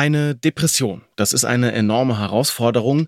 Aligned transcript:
Eine 0.00 0.34
Depression, 0.34 1.02
das 1.16 1.34
ist 1.34 1.44
eine 1.44 1.72
enorme 1.72 2.18
Herausforderung 2.18 3.06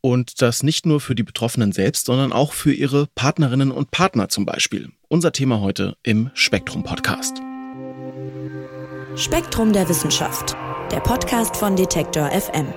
und 0.00 0.40
das 0.40 0.62
nicht 0.62 0.86
nur 0.86 0.98
für 0.98 1.14
die 1.14 1.22
Betroffenen 1.22 1.72
selbst, 1.72 2.06
sondern 2.06 2.32
auch 2.32 2.54
für 2.54 2.72
ihre 2.72 3.08
Partnerinnen 3.14 3.70
und 3.70 3.90
Partner 3.90 4.30
zum 4.30 4.46
Beispiel. 4.46 4.88
Unser 5.08 5.32
Thema 5.32 5.60
heute 5.60 5.98
im 6.02 6.30
Spektrum 6.32 6.82
Podcast. 6.82 7.42
Spektrum 9.16 9.74
der 9.74 9.86
Wissenschaft, 9.90 10.56
der 10.90 11.00
Podcast 11.00 11.58
von 11.58 11.76
Detektor 11.76 12.30
FM. 12.30 12.68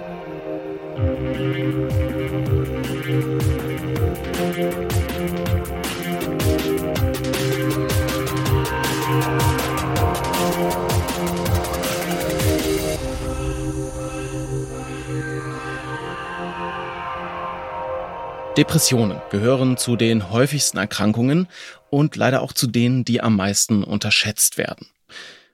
Depressionen 18.57 19.19
gehören 19.31 19.77
zu 19.77 19.95
den 19.95 20.29
häufigsten 20.29 20.77
Erkrankungen 20.77 21.47
und 21.89 22.15
leider 22.15 22.43
auch 22.43 22.53
zu 22.53 22.67
denen, 22.67 23.03
die 23.03 23.19
am 23.19 23.35
meisten 23.35 23.83
unterschätzt 23.83 24.59
werden. 24.59 24.85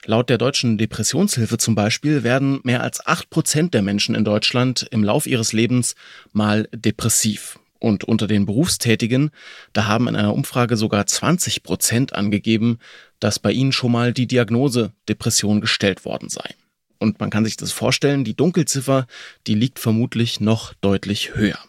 Laut 0.03 0.29
der 0.29 0.37
deutschen 0.37 0.77
Depressionshilfe 0.77 1.57
zum 1.57 1.75
Beispiel 1.75 2.23
werden 2.23 2.59
mehr 2.63 2.83
als 2.83 3.05
acht 3.07 3.29
Prozent 3.29 3.73
der 3.73 3.83
Menschen 3.83 4.15
in 4.15 4.25
Deutschland 4.25 4.85
im 4.91 5.05
Lauf 5.05 5.27
ihres 5.27 5.53
Lebens 5.53 5.95
mal 6.33 6.67
depressiv. 6.73 7.57
Und 7.79 8.03
unter 8.03 8.27
den 8.27 8.45
Berufstätigen, 8.45 9.31
da 9.71 9.85
haben 9.85 10.09
in 10.09 10.17
einer 10.17 10.33
Umfrage 10.33 10.75
sogar 10.75 11.05
20 11.05 11.63
Prozent 11.63 12.11
angegeben, 12.11 12.79
dass 13.21 13.39
bei 13.39 13.53
ihnen 13.53 13.71
schon 13.71 13.93
mal 13.93 14.11
die 14.11 14.27
Diagnose 14.27 14.91
Depression 15.07 15.61
gestellt 15.61 16.03
worden 16.03 16.27
sei. 16.27 16.53
Und 16.97 17.21
man 17.21 17.29
kann 17.29 17.45
sich 17.45 17.55
das 17.55 17.71
vorstellen, 17.71 18.25
die 18.25 18.35
Dunkelziffer, 18.35 19.07
die 19.47 19.55
liegt 19.55 19.79
vermutlich 19.79 20.41
noch 20.41 20.73
deutlich 20.81 21.35
höher. 21.35 21.59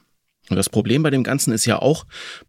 Und 0.51 0.57
das 0.57 0.69
Problem 0.69 1.03
bei 1.03 1.11
dem 1.11 1.23
Ganzen 1.23 1.53
ist 1.53 1.65
ja 1.65 1.79
auch, 1.79 2.05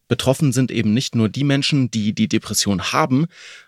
betroffen 0.08 0.52
sind 0.52 0.72
eben 0.72 0.94
nicht 0.94 1.16
nur 1.16 1.30
die 1.30 1.44
Menschen, 1.44 1.92
die 1.92 2.14
die 2.14 2.28
Depression 2.28 2.92
haben, 2.92 3.28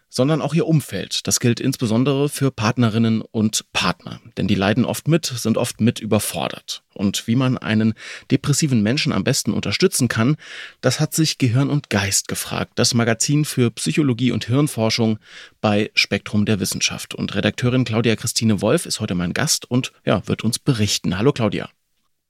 sondern 0.10 0.42
auch 0.42 0.54
ihr 0.54 0.68
Umfeld. 0.68 1.26
Das 1.28 1.40
gilt 1.40 1.60
insbesondere 1.60 2.30
für 2.30 2.52
Partnerinnen 2.52 3.22
und 3.22 3.66
Partner, 3.74 4.22
denn 4.38 4.48
die 4.48 4.56
leiden 4.56 4.86
oft 4.86 5.08
mit, 5.08 5.26
sind 5.26 5.58
oft 5.58 5.82
mit 5.82 6.00
überfordert. 6.00 6.84
Und 6.94 7.28
wie 7.28 7.36
man 7.36 7.58
einen 7.58 7.96
depressiven 8.30 8.84
Menschen 8.84 9.12
am 9.12 9.24
besten 9.24 9.54
unterstützen 9.54 10.08
kann, 10.08 10.36
das 10.82 11.00
hat 11.00 11.16
sich 11.16 11.40
Gehirn 11.40 11.72
und 11.72 11.90
Geist 11.90 12.28
gefragt. 12.28 12.74
Das 12.76 12.94
Magazin 12.94 13.44
für 13.44 13.72
Psychologie 13.72 14.32
und 14.32 14.46
Hirnforschung 14.46 15.18
bei 15.62 15.90
Spektrum 15.96 16.46
der 16.46 16.60
Wissenschaft. 16.60 17.16
Und 17.16 17.34
Redakteurin 17.34 17.84
Claudia 17.84 18.16
Christine 18.16 18.62
Wolf 18.62 18.86
ist 18.86 19.00
heute 19.00 19.16
mein 19.16 19.34
Gast 19.34 19.70
und 19.70 19.94
ja, 20.06 20.28
wird 20.28 20.44
uns 20.44 20.60
berichten. 20.60 21.18
Hallo 21.18 21.32
Claudia. 21.32 21.70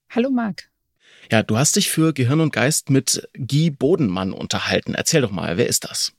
Hallo 0.09 0.29
Marc. 0.29 0.72
Ja, 1.31 1.43
du 1.43 1.57
hast 1.57 1.75
dich 1.75 1.89
für 1.89 2.13
Gehirn 2.13 2.41
und 2.41 2.53
Geist 2.53 2.89
mit 2.89 3.27
Guy 3.33 3.69
Bodenmann 3.69 4.33
unterhalten. 4.33 4.93
Erzähl 4.93 5.21
doch 5.21 5.31
mal, 5.31 5.57
wer 5.57 5.67
ist 5.67 5.85
das? 5.85 6.13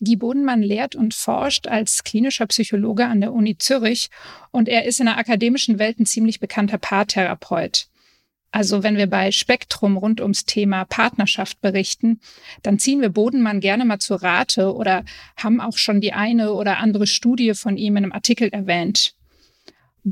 Guy 0.00 0.16
Bodenmann 0.16 0.62
lehrt 0.62 0.94
und 0.94 1.12
forscht 1.14 1.66
als 1.66 2.04
klinischer 2.04 2.46
Psychologe 2.46 3.06
an 3.06 3.20
der 3.20 3.32
Uni 3.32 3.58
Zürich 3.58 4.10
und 4.52 4.68
er 4.68 4.84
ist 4.84 5.00
in 5.00 5.06
der 5.06 5.18
akademischen 5.18 5.78
Welt 5.78 5.98
ein 5.98 6.06
ziemlich 6.06 6.38
bekannter 6.38 6.78
Paartherapeut. 6.78 7.88
Also 8.50 8.82
wenn 8.82 8.96
wir 8.96 9.08
bei 9.08 9.30
Spektrum 9.30 9.96
rund 9.96 10.20
ums 10.20 10.46
Thema 10.46 10.84
Partnerschaft 10.84 11.60
berichten, 11.60 12.20
dann 12.62 12.78
ziehen 12.78 13.02
wir 13.02 13.10
Bodenmann 13.10 13.60
gerne 13.60 13.84
mal 13.84 13.98
zu 13.98 14.14
Rate 14.14 14.74
oder 14.74 15.04
haben 15.36 15.60
auch 15.60 15.76
schon 15.76 16.00
die 16.00 16.14
eine 16.14 16.52
oder 16.52 16.78
andere 16.78 17.06
Studie 17.06 17.52
von 17.54 17.76
ihm 17.76 17.96
in 17.96 18.04
einem 18.04 18.12
Artikel 18.12 18.48
erwähnt. 18.48 19.14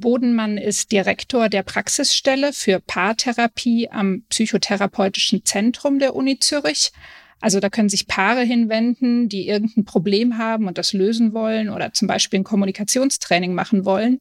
Bodenmann 0.00 0.58
ist 0.58 0.92
Direktor 0.92 1.48
der 1.48 1.62
Praxisstelle 1.62 2.52
für 2.52 2.80
Paartherapie 2.80 3.88
am 3.90 4.24
Psychotherapeutischen 4.28 5.44
Zentrum 5.44 5.98
der 5.98 6.14
Uni 6.14 6.38
Zürich. 6.38 6.92
Also 7.40 7.60
da 7.60 7.68
können 7.68 7.88
sich 7.88 8.06
Paare 8.06 8.42
hinwenden, 8.42 9.28
die 9.28 9.48
irgendein 9.48 9.84
Problem 9.84 10.38
haben 10.38 10.66
und 10.66 10.78
das 10.78 10.92
lösen 10.92 11.32
wollen 11.34 11.68
oder 11.68 11.92
zum 11.92 12.08
Beispiel 12.08 12.40
ein 12.40 12.44
Kommunikationstraining 12.44 13.54
machen 13.54 13.84
wollen. 13.84 14.18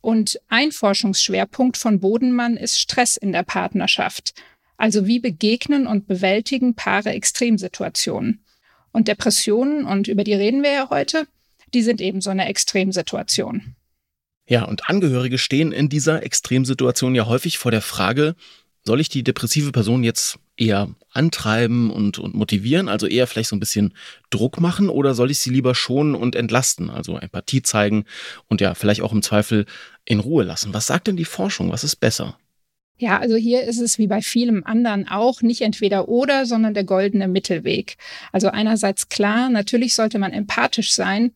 Und 0.00 0.40
ein 0.48 0.70
Forschungsschwerpunkt 0.70 1.76
von 1.76 2.00
Bodenmann 2.00 2.56
ist 2.56 2.78
Stress 2.78 3.16
in 3.16 3.32
der 3.32 3.42
Partnerschaft. 3.42 4.34
Also 4.76 5.06
wie 5.06 5.18
begegnen 5.18 5.86
und 5.86 6.06
bewältigen 6.06 6.74
Paare 6.74 7.10
Extremsituationen. 7.10 8.44
Und 8.92 9.08
Depressionen, 9.08 9.84
und 9.84 10.08
über 10.08 10.24
die 10.24 10.34
reden 10.34 10.62
wir 10.62 10.72
ja 10.72 10.90
heute, 10.90 11.26
die 11.74 11.82
sind 11.82 12.00
eben 12.00 12.20
so 12.20 12.30
eine 12.30 12.46
Extremsituation. 12.46 13.74
Ja, 14.48 14.64
und 14.64 14.88
Angehörige 14.88 15.36
stehen 15.36 15.72
in 15.72 15.90
dieser 15.90 16.22
Extremsituation 16.22 17.14
ja 17.14 17.26
häufig 17.26 17.58
vor 17.58 17.70
der 17.70 17.82
Frage, 17.82 18.34
soll 18.82 19.00
ich 19.00 19.10
die 19.10 19.22
depressive 19.22 19.72
Person 19.72 20.02
jetzt 20.02 20.38
eher 20.56 20.88
antreiben 21.12 21.90
und, 21.90 22.18
und 22.18 22.34
motivieren, 22.34 22.88
also 22.88 23.06
eher 23.06 23.26
vielleicht 23.26 23.50
so 23.50 23.56
ein 23.56 23.60
bisschen 23.60 23.92
Druck 24.30 24.58
machen, 24.58 24.88
oder 24.88 25.14
soll 25.14 25.30
ich 25.30 25.40
sie 25.40 25.50
lieber 25.50 25.74
schonen 25.74 26.14
und 26.14 26.34
entlasten, 26.34 26.88
also 26.88 27.18
Empathie 27.18 27.60
zeigen 27.60 28.06
und 28.48 28.62
ja, 28.62 28.74
vielleicht 28.74 29.02
auch 29.02 29.12
im 29.12 29.22
Zweifel 29.22 29.66
in 30.06 30.18
Ruhe 30.18 30.44
lassen? 30.44 30.72
Was 30.72 30.86
sagt 30.86 31.08
denn 31.08 31.18
die 31.18 31.26
Forschung? 31.26 31.70
Was 31.70 31.84
ist 31.84 31.96
besser? 31.96 32.38
Ja, 33.00 33.18
also 33.20 33.36
hier 33.36 33.62
ist 33.62 33.78
es 33.78 33.98
wie 33.98 34.08
bei 34.08 34.22
vielem 34.22 34.64
anderen 34.64 35.06
auch 35.06 35.40
nicht 35.40 35.60
entweder 35.60 36.08
oder, 36.08 36.46
sondern 36.46 36.74
der 36.74 36.82
goldene 36.82 37.28
Mittelweg. 37.28 37.96
Also 38.32 38.48
einerseits 38.48 39.08
klar, 39.08 39.50
natürlich 39.50 39.94
sollte 39.94 40.18
man 40.18 40.32
empathisch 40.32 40.92
sein, 40.92 41.32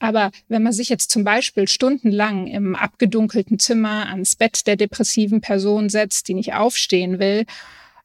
aber 0.00 0.32
wenn 0.48 0.62
man 0.62 0.72
sich 0.72 0.88
jetzt 0.88 1.10
zum 1.10 1.24
Beispiel 1.24 1.68
stundenlang 1.68 2.46
im 2.46 2.74
abgedunkelten 2.74 3.58
Zimmer 3.58 4.08
ans 4.08 4.34
Bett 4.34 4.66
der 4.66 4.76
depressiven 4.76 5.40
Person 5.40 5.88
setzt, 5.88 6.26
die 6.26 6.34
nicht 6.34 6.54
aufstehen 6.54 7.18
will, 7.18 7.44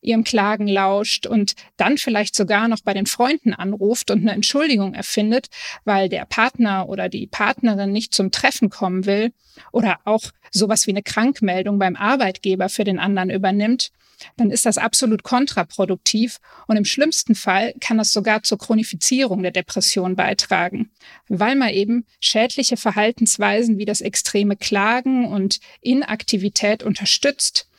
ihrem 0.02 0.24
Klagen 0.24 0.68
lauscht 0.68 1.26
und 1.26 1.56
dann 1.78 1.98
vielleicht 1.98 2.36
sogar 2.36 2.68
noch 2.68 2.82
bei 2.82 2.94
den 2.94 3.08
Freunden 3.08 3.54
anruft 3.54 4.12
und 4.12 4.22
eine 4.22 4.34
Entschuldigung 4.34 4.94
erfindet, 4.94 5.48
weil 5.84 6.10
der 6.10 6.26
Partner 6.26 6.88
oder 6.88 7.10
die 7.10 7.28
Partnerin 7.28 7.92
nicht 7.92 8.14
zum 8.14 8.30
Treffen 8.30 8.70
kommen 8.70 9.06
will 9.06 9.32
oder 9.72 9.98
auch 10.04 10.24
sowas 10.52 10.86
wie 10.86 10.92
eine 10.92 11.02
Krankmeldung 11.02 11.80
beim 11.80 11.96
Arbeitgeber 11.96 12.70
für 12.70 12.84
den 12.84 13.00
anderen 13.00 13.30
übernimmt, 13.30 13.92
dann 14.38 14.52
ist 14.52 14.66
das 14.66 14.78
absolut 14.78 15.24
kontraproduktiv 15.24 16.40
und 16.68 16.78
im 16.78 16.86
schlimmsten 16.86 17.36
Fall 17.36 17.74
kann 17.80 17.98
das 17.98 18.12
sogar 18.12 18.44
zur 18.44 18.58
Chronifizierung 18.58 19.44
der 19.44 19.52
Depression 19.52 20.16
beitragen, 20.16 20.92
weil 21.28 21.56
man 21.56 21.70
eben 21.70 22.06
schädliche 22.20 22.78
Verhaltensweisen 22.78 23.78
wie 23.78 23.86
das 23.86 24.02
extreme 24.02 24.56
Klagen 24.56 25.26
und 25.26 25.60
Inaktivität 25.82 26.84
unterstützt. 26.84 27.70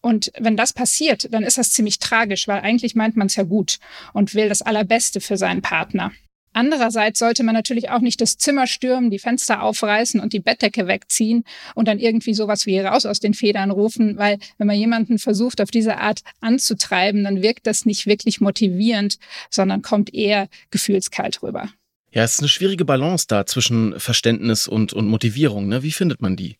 Und 0.00 0.32
wenn 0.38 0.56
das 0.56 0.72
passiert, 0.72 1.32
dann 1.32 1.44
ist 1.44 1.58
das 1.58 1.70
ziemlich 1.70 2.00
tragisch, 2.00 2.48
weil 2.48 2.60
eigentlich 2.60 2.96
meint 2.96 3.16
man 3.16 3.28
es 3.28 3.36
ja 3.36 3.44
gut 3.44 3.78
und 4.12 4.34
will 4.34 4.48
das 4.48 4.60
Allerbeste 4.60 5.20
für 5.20 5.36
seinen 5.36 5.62
Partner. 5.62 6.12
Andererseits 6.52 7.18
sollte 7.18 7.42
man 7.42 7.54
natürlich 7.54 7.90
auch 7.90 8.00
nicht 8.00 8.20
das 8.20 8.36
Zimmer 8.36 8.66
stürmen, 8.66 9.10
die 9.10 9.18
Fenster 9.18 9.62
aufreißen 9.62 10.20
und 10.20 10.32
die 10.32 10.40
Bettdecke 10.40 10.86
wegziehen 10.86 11.44
und 11.74 11.88
dann 11.88 11.98
irgendwie 11.98 12.34
sowas 12.34 12.66
wie 12.66 12.78
raus 12.78 13.06
aus 13.06 13.20
den 13.20 13.34
Federn 13.34 13.70
rufen, 13.70 14.18
weil 14.18 14.38
wenn 14.58 14.66
man 14.66 14.76
jemanden 14.76 15.18
versucht, 15.18 15.60
auf 15.60 15.70
diese 15.70 15.98
Art 15.98 16.20
anzutreiben, 16.40 17.24
dann 17.24 17.42
wirkt 17.42 17.66
das 17.66 17.86
nicht 17.86 18.06
wirklich 18.06 18.40
motivierend, 18.40 19.18
sondern 19.50 19.82
kommt 19.82 20.12
eher 20.12 20.48
gefühlskalt 20.70 21.42
rüber. 21.42 21.70
Ja, 22.10 22.24
es 22.24 22.34
ist 22.34 22.40
eine 22.40 22.48
schwierige 22.48 22.84
Balance 22.84 23.24
da 23.26 23.46
zwischen 23.46 23.98
Verständnis 23.98 24.68
und, 24.68 24.92
und 24.92 25.08
Motivierung. 25.08 25.68
Ne? 25.68 25.82
Wie 25.82 25.92
findet 25.92 26.20
man 26.20 26.36
die? 26.36 26.58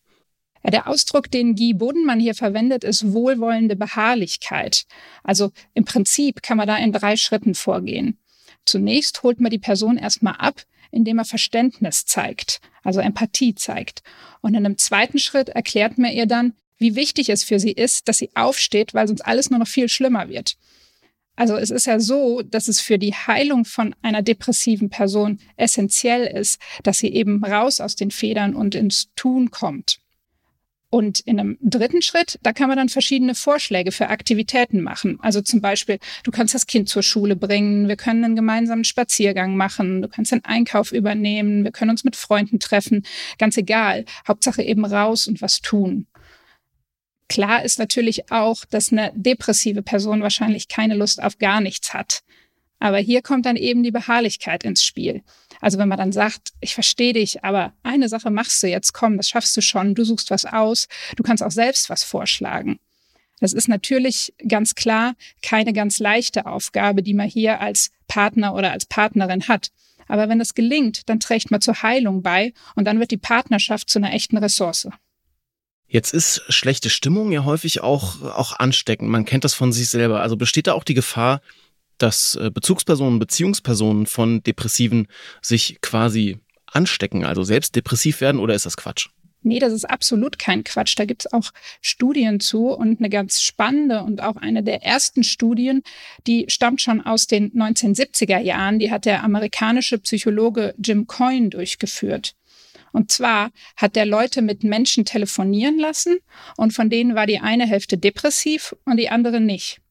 Ja, 0.64 0.70
der 0.70 0.88
Ausdruck, 0.88 1.30
den 1.30 1.56
Guy 1.56 1.74
Bodenmann 1.74 2.20
hier 2.20 2.34
verwendet, 2.34 2.84
ist 2.84 3.12
wohlwollende 3.12 3.76
Beharrlichkeit. 3.76 4.84
Also 5.24 5.50
im 5.74 5.84
Prinzip 5.84 6.42
kann 6.42 6.56
man 6.56 6.68
da 6.68 6.76
in 6.76 6.92
drei 6.92 7.16
Schritten 7.16 7.54
vorgehen. 7.54 8.16
Zunächst 8.64 9.22
holt 9.22 9.40
man 9.40 9.50
die 9.50 9.58
Person 9.58 9.96
erstmal 9.96 10.34
ab, 10.34 10.62
indem 10.90 11.18
er 11.18 11.24
Verständnis 11.24 12.04
zeigt, 12.04 12.60
also 12.82 13.00
Empathie 13.00 13.54
zeigt. 13.54 14.02
Und 14.40 14.54
in 14.54 14.64
einem 14.64 14.78
zweiten 14.78 15.18
Schritt 15.18 15.48
erklärt 15.48 15.98
man 15.98 16.12
ihr 16.12 16.26
dann, 16.26 16.54
wie 16.78 16.96
wichtig 16.96 17.30
es 17.30 17.44
für 17.44 17.58
sie 17.58 17.72
ist, 17.72 18.08
dass 18.08 18.18
sie 18.18 18.30
aufsteht, 18.34 18.92
weil 18.92 19.08
sonst 19.08 19.22
alles 19.22 19.50
nur 19.50 19.58
noch 19.58 19.68
viel 19.68 19.88
schlimmer 19.88 20.28
wird. 20.28 20.56
Also 21.34 21.56
es 21.56 21.70
ist 21.70 21.86
ja 21.86 21.98
so, 21.98 22.42
dass 22.42 22.68
es 22.68 22.80
für 22.80 22.98
die 22.98 23.14
Heilung 23.14 23.64
von 23.64 23.94
einer 24.02 24.20
depressiven 24.20 24.90
Person 24.90 25.40
essentiell 25.56 26.26
ist, 26.26 26.60
dass 26.82 26.98
sie 26.98 27.08
eben 27.08 27.42
raus 27.42 27.80
aus 27.80 27.96
den 27.96 28.10
Federn 28.10 28.54
und 28.54 28.74
ins 28.74 29.08
Tun 29.16 29.50
kommt. 29.50 30.01
Und 30.94 31.20
in 31.20 31.40
einem 31.40 31.56
dritten 31.62 32.02
Schritt, 32.02 32.38
da 32.42 32.52
kann 32.52 32.68
man 32.68 32.76
dann 32.76 32.90
verschiedene 32.90 33.34
Vorschläge 33.34 33.92
für 33.92 34.10
Aktivitäten 34.10 34.82
machen. 34.82 35.18
Also 35.22 35.40
zum 35.40 35.62
Beispiel, 35.62 35.98
du 36.22 36.30
kannst 36.30 36.54
das 36.54 36.66
Kind 36.66 36.86
zur 36.86 37.02
Schule 37.02 37.34
bringen, 37.34 37.88
wir 37.88 37.96
können 37.96 38.22
einen 38.22 38.36
gemeinsamen 38.36 38.84
Spaziergang 38.84 39.56
machen, 39.56 40.02
du 40.02 40.08
kannst 40.08 40.32
den 40.32 40.44
Einkauf 40.44 40.92
übernehmen, 40.92 41.64
wir 41.64 41.72
können 41.72 41.92
uns 41.92 42.04
mit 42.04 42.14
Freunden 42.14 42.58
treffen, 42.58 43.06
ganz 43.38 43.56
egal. 43.56 44.04
Hauptsache 44.28 44.62
eben 44.62 44.84
raus 44.84 45.26
und 45.26 45.40
was 45.40 45.62
tun. 45.62 46.08
Klar 47.26 47.64
ist 47.64 47.78
natürlich 47.78 48.30
auch, 48.30 48.66
dass 48.66 48.92
eine 48.92 49.12
depressive 49.14 49.80
Person 49.80 50.20
wahrscheinlich 50.20 50.68
keine 50.68 50.94
Lust 50.94 51.22
auf 51.22 51.38
gar 51.38 51.62
nichts 51.62 51.94
hat. 51.94 52.20
Aber 52.82 52.98
hier 52.98 53.22
kommt 53.22 53.46
dann 53.46 53.54
eben 53.54 53.84
die 53.84 53.92
Beharrlichkeit 53.92 54.64
ins 54.64 54.82
Spiel. 54.82 55.22
Also 55.60 55.78
wenn 55.78 55.86
man 55.86 55.98
dann 55.98 56.10
sagt, 56.10 56.52
ich 56.60 56.74
verstehe 56.74 57.12
dich, 57.12 57.44
aber 57.44 57.72
eine 57.84 58.08
Sache 58.08 58.28
machst 58.28 58.60
du 58.60 58.66
jetzt, 58.66 58.92
komm, 58.92 59.18
das 59.18 59.28
schaffst 59.28 59.56
du 59.56 59.60
schon, 59.60 59.94
du 59.94 60.02
suchst 60.02 60.32
was 60.32 60.44
aus, 60.44 60.88
du 61.14 61.22
kannst 61.22 61.44
auch 61.44 61.52
selbst 61.52 61.90
was 61.90 62.02
vorschlagen. 62.02 62.80
Das 63.38 63.52
ist 63.52 63.68
natürlich 63.68 64.34
ganz 64.48 64.74
klar 64.74 65.14
keine 65.42 65.72
ganz 65.72 66.00
leichte 66.00 66.46
Aufgabe, 66.46 67.04
die 67.04 67.14
man 67.14 67.28
hier 67.28 67.60
als 67.60 67.92
Partner 68.08 68.52
oder 68.52 68.72
als 68.72 68.86
Partnerin 68.86 69.46
hat. 69.46 69.70
Aber 70.08 70.28
wenn 70.28 70.40
das 70.40 70.54
gelingt, 70.54 71.08
dann 71.08 71.20
trägt 71.20 71.52
man 71.52 71.60
zur 71.60 71.84
Heilung 71.84 72.20
bei 72.20 72.52
und 72.74 72.84
dann 72.84 72.98
wird 72.98 73.12
die 73.12 73.16
Partnerschaft 73.16 73.90
zu 73.90 74.00
einer 74.00 74.12
echten 74.12 74.38
Ressource. 74.38 74.88
Jetzt 75.86 76.14
ist 76.14 76.42
schlechte 76.48 76.90
Stimmung 76.90 77.30
ja 77.30 77.44
häufig 77.44 77.80
auch, 77.80 78.22
auch 78.22 78.58
ansteckend. 78.58 79.08
Man 79.08 79.24
kennt 79.24 79.44
das 79.44 79.54
von 79.54 79.72
sich 79.72 79.88
selber. 79.88 80.20
Also 80.20 80.36
besteht 80.36 80.66
da 80.66 80.72
auch 80.72 80.84
die 80.84 80.94
Gefahr, 80.94 81.42
dass 81.98 82.34
äh, 82.34 82.50
Bezugspersonen, 82.52 83.18
Beziehungspersonen 83.18 84.06
von 84.06 84.42
Depressiven 84.42 85.08
sich 85.40 85.78
quasi 85.80 86.38
anstecken, 86.66 87.24
also 87.24 87.42
selbst 87.42 87.76
depressiv 87.76 88.20
werden 88.20 88.40
oder 88.40 88.54
ist 88.54 88.66
das 88.66 88.76
Quatsch? 88.76 89.08
Nee, 89.44 89.58
das 89.58 89.72
ist 89.72 89.84
absolut 89.84 90.38
kein 90.38 90.62
Quatsch. 90.62 90.94
Da 90.96 91.04
gibt 91.04 91.26
es 91.26 91.32
auch 91.32 91.50
Studien 91.80 92.38
zu 92.38 92.68
und 92.68 93.00
eine 93.00 93.10
ganz 93.10 93.42
spannende 93.42 94.02
und 94.02 94.22
auch 94.22 94.36
eine 94.36 94.62
der 94.62 94.84
ersten 94.84 95.24
Studien, 95.24 95.82
die 96.28 96.46
stammt 96.48 96.80
schon 96.80 97.00
aus 97.00 97.26
den 97.26 97.52
1970er 97.52 98.38
Jahren. 98.38 98.78
Die 98.78 98.92
hat 98.92 99.04
der 99.04 99.24
amerikanische 99.24 99.98
Psychologe 99.98 100.74
Jim 100.78 101.08
Coyne 101.08 101.48
durchgeführt. 101.48 102.34
Und 102.92 103.10
zwar 103.10 103.50
hat 103.76 103.96
der 103.96 104.06
Leute 104.06 104.42
mit 104.42 104.62
Menschen 104.64 105.04
telefonieren 105.04 105.78
lassen 105.78 106.18
und 106.56 106.72
von 106.72 106.90
denen 106.90 107.14
war 107.14 107.26
die 107.26 107.40
eine 107.40 107.66
Hälfte 107.66 107.98
depressiv 107.98 108.76
und 108.84 108.98
die 108.98 109.08
andere 109.08 109.40
nicht. 109.40 109.81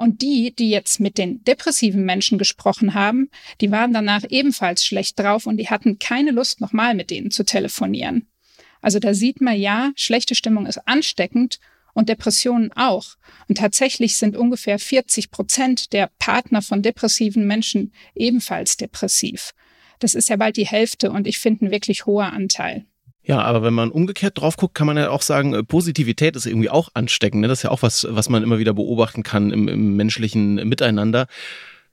Und 0.00 0.22
die, 0.22 0.54
die 0.56 0.70
jetzt 0.70 0.98
mit 0.98 1.18
den 1.18 1.44
depressiven 1.44 2.06
Menschen 2.06 2.38
gesprochen 2.38 2.94
haben, 2.94 3.28
die 3.60 3.70
waren 3.70 3.92
danach 3.92 4.22
ebenfalls 4.30 4.82
schlecht 4.82 5.18
drauf 5.18 5.44
und 5.44 5.58
die 5.58 5.68
hatten 5.68 5.98
keine 5.98 6.30
Lust, 6.30 6.62
nochmal 6.62 6.94
mit 6.94 7.10
denen 7.10 7.30
zu 7.30 7.44
telefonieren. 7.44 8.26
Also 8.80 8.98
da 8.98 9.12
sieht 9.12 9.42
man 9.42 9.58
ja, 9.58 9.92
schlechte 9.96 10.34
Stimmung 10.34 10.64
ist 10.64 10.88
ansteckend 10.88 11.58
und 11.92 12.08
Depressionen 12.08 12.72
auch. 12.76 13.16
Und 13.46 13.58
tatsächlich 13.58 14.16
sind 14.16 14.38
ungefähr 14.38 14.78
40 14.78 15.30
Prozent 15.30 15.92
der 15.92 16.10
Partner 16.18 16.62
von 16.62 16.80
depressiven 16.80 17.46
Menschen 17.46 17.92
ebenfalls 18.14 18.78
depressiv. 18.78 19.50
Das 19.98 20.14
ist 20.14 20.30
ja 20.30 20.36
bald 20.36 20.56
die 20.56 20.66
Hälfte 20.66 21.10
und 21.10 21.26
ich 21.26 21.38
finde 21.38 21.66
ein 21.66 21.70
wirklich 21.72 22.06
hoher 22.06 22.32
Anteil. 22.32 22.86
Ja, 23.30 23.42
aber 23.42 23.62
wenn 23.62 23.74
man 23.74 23.92
umgekehrt 23.92 24.40
drauf 24.40 24.56
guckt, 24.56 24.74
kann 24.74 24.88
man 24.88 24.96
ja 24.96 25.10
auch 25.10 25.22
sagen, 25.22 25.54
äh, 25.54 25.62
Positivität 25.62 26.34
ist 26.34 26.46
irgendwie 26.46 26.68
auch 26.68 26.88
ansteckend. 26.94 27.42
Ne? 27.42 27.46
Das 27.46 27.60
ist 27.60 27.62
ja 27.62 27.70
auch 27.70 27.82
was, 27.82 28.04
was 28.10 28.28
man 28.28 28.42
immer 28.42 28.58
wieder 28.58 28.74
beobachten 28.74 29.22
kann 29.22 29.52
im, 29.52 29.68
im 29.68 29.94
menschlichen 29.94 30.56
Miteinander. 30.68 31.28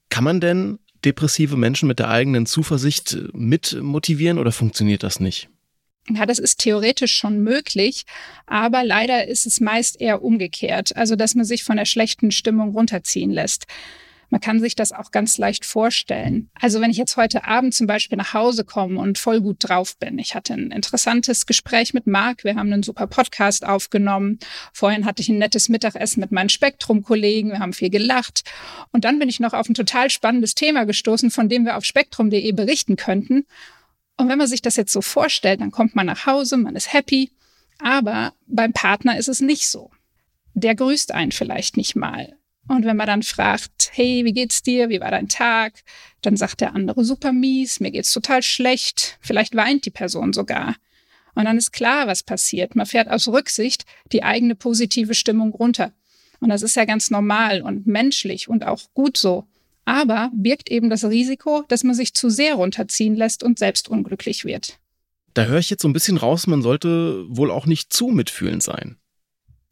Kann 0.09 0.23
man 0.23 0.41
denn 0.41 0.79
depressive 1.05 1.55
Menschen 1.55 1.87
mit 1.87 1.99
der 1.99 2.09
eigenen 2.09 2.47
Zuversicht 2.47 3.13
äh, 3.13 3.27
mit 3.33 3.77
motivieren 3.79 4.39
oder 4.39 4.51
funktioniert 4.51 5.03
das 5.03 5.19
nicht? 5.19 5.47
Ja, 6.09 6.25
das 6.25 6.39
ist 6.39 6.57
theoretisch 6.57 7.15
schon 7.15 7.43
möglich, 7.43 8.05
aber 8.47 8.83
leider 8.83 9.27
ist 9.27 9.45
es 9.45 9.59
meist 9.59 10.01
eher 10.01 10.23
umgekehrt, 10.23 10.95
also 10.95 11.15
dass 11.15 11.35
man 11.35 11.45
sich 11.45 11.63
von 11.63 11.77
der 11.77 11.85
schlechten 11.85 12.31
Stimmung 12.31 12.71
runterziehen 12.71 13.29
lässt. 13.29 13.67
Man 14.29 14.41
kann 14.41 14.59
sich 14.59 14.75
das 14.75 14.91
auch 14.91 15.11
ganz 15.11 15.37
leicht 15.37 15.65
vorstellen. 15.65 16.49
Also 16.59 16.81
wenn 16.81 16.91
ich 16.91 16.97
jetzt 16.97 17.15
heute 17.15 17.45
Abend 17.45 17.73
zum 17.73 17.87
Beispiel 17.87 18.17
nach 18.17 18.33
Hause 18.33 18.65
komme 18.65 18.99
und 18.99 19.17
voll 19.17 19.39
gut 19.39 19.57
drauf 19.59 19.97
bin. 19.97 20.19
Ich 20.19 20.35
hatte 20.35 20.53
ein 20.53 20.71
interessantes 20.71 21.45
Gespräch 21.45 21.93
mit 21.93 22.07
Marc. 22.07 22.43
Wir 22.43 22.55
haben 22.55 22.71
einen 22.71 22.83
super 22.83 23.07
Podcast 23.07 23.65
aufgenommen. 23.65 24.39
Vorhin 24.73 25.05
hatte 25.05 25.21
ich 25.21 25.29
ein 25.29 25.37
nettes 25.37 25.69
Mittagessen 25.69 26.19
mit 26.19 26.31
meinen 26.31 26.49
Spektrum-Kollegen. 26.49 27.51
Wir 27.51 27.59
haben 27.59 27.73
viel 27.73 27.89
gelacht. 27.89 28.43
Und 28.91 29.05
dann 29.05 29.17
bin 29.19 29.29
ich 29.29 29.39
noch 29.39 29.53
auf 29.53 29.69
ein 29.69 29.73
total 29.73 30.09
spannendes 30.09 30.55
Thema 30.55 30.85
gestoßen, 30.85 31.31
von 31.31 31.47
dem 31.47 31.63
wir 31.63 31.77
auf 31.77 31.85
spektrum.de 31.85 32.51
berichten 32.51 32.97
könnten. 32.97 33.45
Und 34.17 34.29
wenn 34.29 34.37
man 34.37 34.47
sich 34.47 34.61
das 34.61 34.75
jetzt 34.75 34.91
so 34.91 35.01
vorstellt, 35.01 35.61
dann 35.61 35.71
kommt 35.71 35.95
man 35.95 36.07
nach 36.07 36.25
Hause, 36.25 36.57
man 36.57 36.75
ist 36.75 36.91
happy, 36.91 37.31
aber 37.77 38.33
beim 38.47 38.73
Partner 38.73 39.17
ist 39.17 39.29
es 39.29 39.39
nicht 39.41 39.67
so. 39.67 39.91
Der 40.53 40.75
grüßt 40.75 41.13
einen 41.13 41.31
vielleicht 41.31 41.77
nicht 41.77 41.95
mal. 41.95 42.35
Und 42.67 42.85
wenn 42.85 42.97
man 42.97 43.07
dann 43.07 43.23
fragt, 43.23 43.91
hey, 43.93 44.25
wie 44.25 44.33
geht's 44.33 44.61
dir? 44.61 44.89
Wie 44.89 44.99
war 44.99 45.11
dein 45.11 45.29
Tag? 45.29 45.83
Dann 46.21 46.35
sagt 46.35 46.61
der 46.61 46.75
andere 46.75 47.03
super 47.05 47.31
mies, 47.31 47.79
mir 47.79 47.91
geht's 47.91 48.11
total 48.11 48.43
schlecht. 48.43 49.17
Vielleicht 49.21 49.55
weint 49.55 49.85
die 49.85 49.91
Person 49.91 50.33
sogar. 50.33 50.75
Und 51.33 51.45
dann 51.45 51.57
ist 51.57 51.71
klar, 51.71 52.07
was 52.07 52.23
passiert. 52.23 52.75
Man 52.75 52.85
fährt 52.85 53.09
aus 53.09 53.27
Rücksicht 53.27 53.85
die 54.11 54.23
eigene 54.23 54.55
positive 54.55 55.13
Stimmung 55.13 55.51
runter. 55.51 55.93
Und 56.39 56.49
das 56.49 56.61
ist 56.61 56.75
ja 56.75 56.85
ganz 56.85 57.09
normal 57.09 57.61
und 57.61 57.87
menschlich 57.87 58.47
und 58.49 58.65
auch 58.65 58.81
gut 58.93 59.17
so 59.17 59.47
aber 59.87 60.29
birgt 60.33 60.69
eben 60.69 60.89
das 60.89 61.05
Risiko, 61.05 61.63
dass 61.69 61.85
man 61.85 61.95
sich 61.95 62.13
zu 62.13 62.29
sehr 62.29 62.55
runterziehen 62.55 63.15
lässt 63.15 63.41
und 63.41 63.57
selbst 63.57 63.87
unglücklich 63.87 64.43
wird. 64.43 64.79
Da 65.33 65.45
höre 65.45 65.59
ich 65.59 65.69
jetzt 65.69 65.81
so 65.81 65.87
ein 65.87 65.93
bisschen 65.93 66.17
raus, 66.17 66.45
man 66.45 66.61
sollte 66.61 67.23
wohl 67.29 67.49
auch 67.49 67.65
nicht 67.65 67.93
zu 67.93 68.07
mitfühlend 68.07 68.61
sein. 68.61 68.97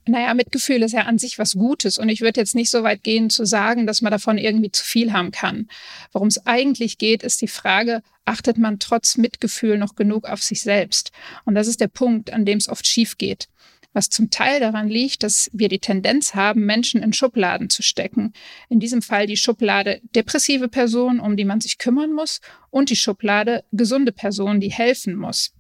Naja, 0.07 0.34
Mitgefühl 0.36 0.84
ist 0.84 0.92
ja 0.92 1.02
an 1.02 1.18
sich 1.18 1.40
was 1.40 1.54
Gutes 1.54 1.98
und 1.98 2.10
ich 2.10 2.22
würde 2.22 2.40
jetzt 2.40 2.54
nicht 2.54 2.69
so 2.69 2.84
weit 2.84 3.04
gehen 3.04 3.30
zu 3.30 3.46
sagen, 3.46 3.88
dass 3.88 4.02
man 4.02 4.12
davon 4.12 4.38
irgendwie 4.38 4.72
zu 4.72 4.84
viel 4.84 5.13
haben 5.13 5.31
kann. 5.31 5.68
Worum 6.12 6.28
es 6.28 6.46
eigentlich 6.46 7.00
geht, 7.00 7.24
ist 7.24 7.42
die 7.42 7.48
Frage, 7.48 8.04
achtet 8.24 8.57
man 8.57 8.78
trotz 8.78 9.18
Mitgefühl 9.18 9.78
noch 9.78 9.96
genug 9.96 10.30
auf 10.30 10.44
sich 10.44 10.62
selbst? 10.62 11.12
Und 11.46 11.56
das 11.56 11.68
ist 11.68 11.81
der 11.81 11.88
Punkt, 11.88 12.31
an 12.31 12.46
dem 12.46 12.60
es 12.60 12.69
oft 12.69 12.86
schief 12.86 13.18
geht 13.18 13.48
was 13.96 14.10
zum 14.10 14.30
Teil 14.30 14.60
daran 14.60 14.90
liegt, 14.90 15.24
dass 15.24 15.50
wir 15.54 15.69
die 15.69 15.80
Tendenz 15.80 16.36
haben, 16.36 16.66
Menschen 16.66 17.02
in 17.02 17.13
Schubladen 17.13 17.69
zu 17.69 17.81
stecken. 17.81 18.34
In 18.68 18.81
diesem 18.81 19.02
Fall 19.02 19.25
die 19.25 19.38
Schublade 19.38 20.02
depressive 20.13 20.68
Person, 20.68 21.19
um 21.19 21.38
die 21.38 21.46
man 21.46 21.62
sich 21.62 21.78
kümmern 21.78 22.12
muss, 22.12 22.42
und 22.69 22.90
die 22.90 22.98
Schublade 22.98 23.63
gesunde 23.72 24.12
Person, 24.12 24.60
die 24.60 24.72
helfen 24.72 25.16
muss. 25.16 25.55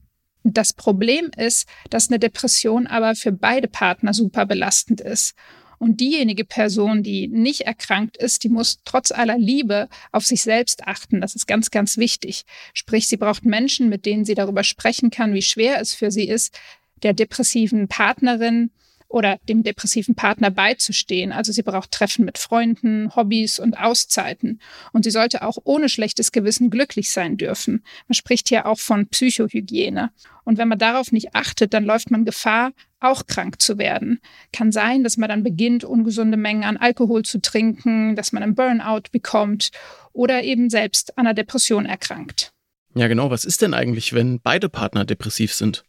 Das 0.47 0.73
Problem 0.73 1.31
ist, 1.37 1.67
dass 1.89 2.09
eine 2.09 2.19
Depression 2.19 2.85
aber 2.85 3.15
für 3.15 3.31
beide 3.31 3.67
Partner 3.67 4.13
super 4.13 4.45
belastend 4.45 5.01
ist. 5.01 5.33
Und 5.79 5.99
diejenige 5.99 6.45
Person, 6.45 7.01
die 7.01 7.27
nicht 7.27 7.61
erkrankt 7.61 8.15
ist, 8.15 8.43
die 8.43 8.49
muss 8.49 8.77
trotz 8.85 9.11
aller 9.11 9.39
Liebe 9.39 9.89
auf 10.11 10.23
sich 10.23 10.43
selbst 10.43 10.87
achten. 10.87 11.19
Das 11.19 11.33
ist 11.33 11.47
ganz, 11.47 11.71
ganz 11.71 11.97
wichtig. 11.97 12.43
Sprich, 12.75 13.07
sie 13.07 13.17
braucht 13.17 13.43
Menschen, 13.43 13.89
mit 13.89 14.05
denen 14.05 14.23
sie 14.23 14.35
darüber 14.35 14.63
sprechen 14.63 15.09
kann, 15.09 15.33
wie 15.33 15.41
schwer 15.41 15.81
es 15.81 15.95
für 15.95 16.11
sie 16.11 16.27
ist, 16.27 16.57
der 17.01 17.13
depressiven 17.13 17.87
Partnerin 17.87 18.69
oder 19.15 19.39
dem 19.47 19.63
depressiven 19.63 20.13
Partner 20.13 20.51
beizustehen. 20.51 21.31
Also 21.31 21.53
sie 21.53 21.63
braucht 21.63 21.91
Treffen 21.91 22.25
mit 22.25 22.37
Freunden, 22.37 23.15
Hobbys 23.15 23.59
und 23.59 23.79
Auszeiten. 23.79 24.59
Und 24.91 25.05
sie 25.05 25.09
sollte 25.09 25.41
auch 25.41 25.57
ohne 25.63 25.87
schlechtes 25.87 26.33
Gewissen 26.33 26.69
glücklich 26.69 27.11
sein 27.11 27.37
dürfen. 27.37 27.85
Man 28.09 28.13
spricht 28.13 28.49
hier 28.49 28.65
auch 28.65 28.77
von 28.77 29.07
Psychohygiene. 29.07 30.11
Und 30.43 30.57
wenn 30.57 30.67
man 30.67 30.79
darauf 30.79 31.13
nicht 31.13 31.33
achtet, 31.33 31.73
dann 31.73 31.85
läuft 31.85 32.11
man 32.11 32.25
Gefahr, 32.25 32.73
auch 32.99 33.25
krank 33.25 33.61
zu 33.61 33.77
werden. 33.77 34.19
Kann 34.51 34.73
sein, 34.73 35.05
dass 35.05 35.15
man 35.15 35.29
dann 35.29 35.43
beginnt, 35.43 35.85
ungesunde 35.85 36.35
Mengen 36.35 36.65
an 36.65 36.75
Alkohol 36.75 37.23
zu 37.23 37.39
trinken, 37.39 38.17
dass 38.17 38.33
man 38.33 38.43
einen 38.43 38.55
Burnout 38.55 39.03
bekommt 39.13 39.71
oder 40.11 40.43
eben 40.43 40.69
selbst 40.69 41.17
an 41.17 41.25
einer 41.25 41.33
Depression 41.33 41.85
erkrankt. 41.85 42.51
Ja, 42.95 43.07
genau. 43.07 43.29
Was 43.29 43.45
ist 43.45 43.61
denn 43.61 43.73
eigentlich, 43.73 44.11
wenn 44.11 44.41
beide 44.41 44.67
Partner 44.67 45.05
depressiv 45.05 45.53
sind? 45.53 45.85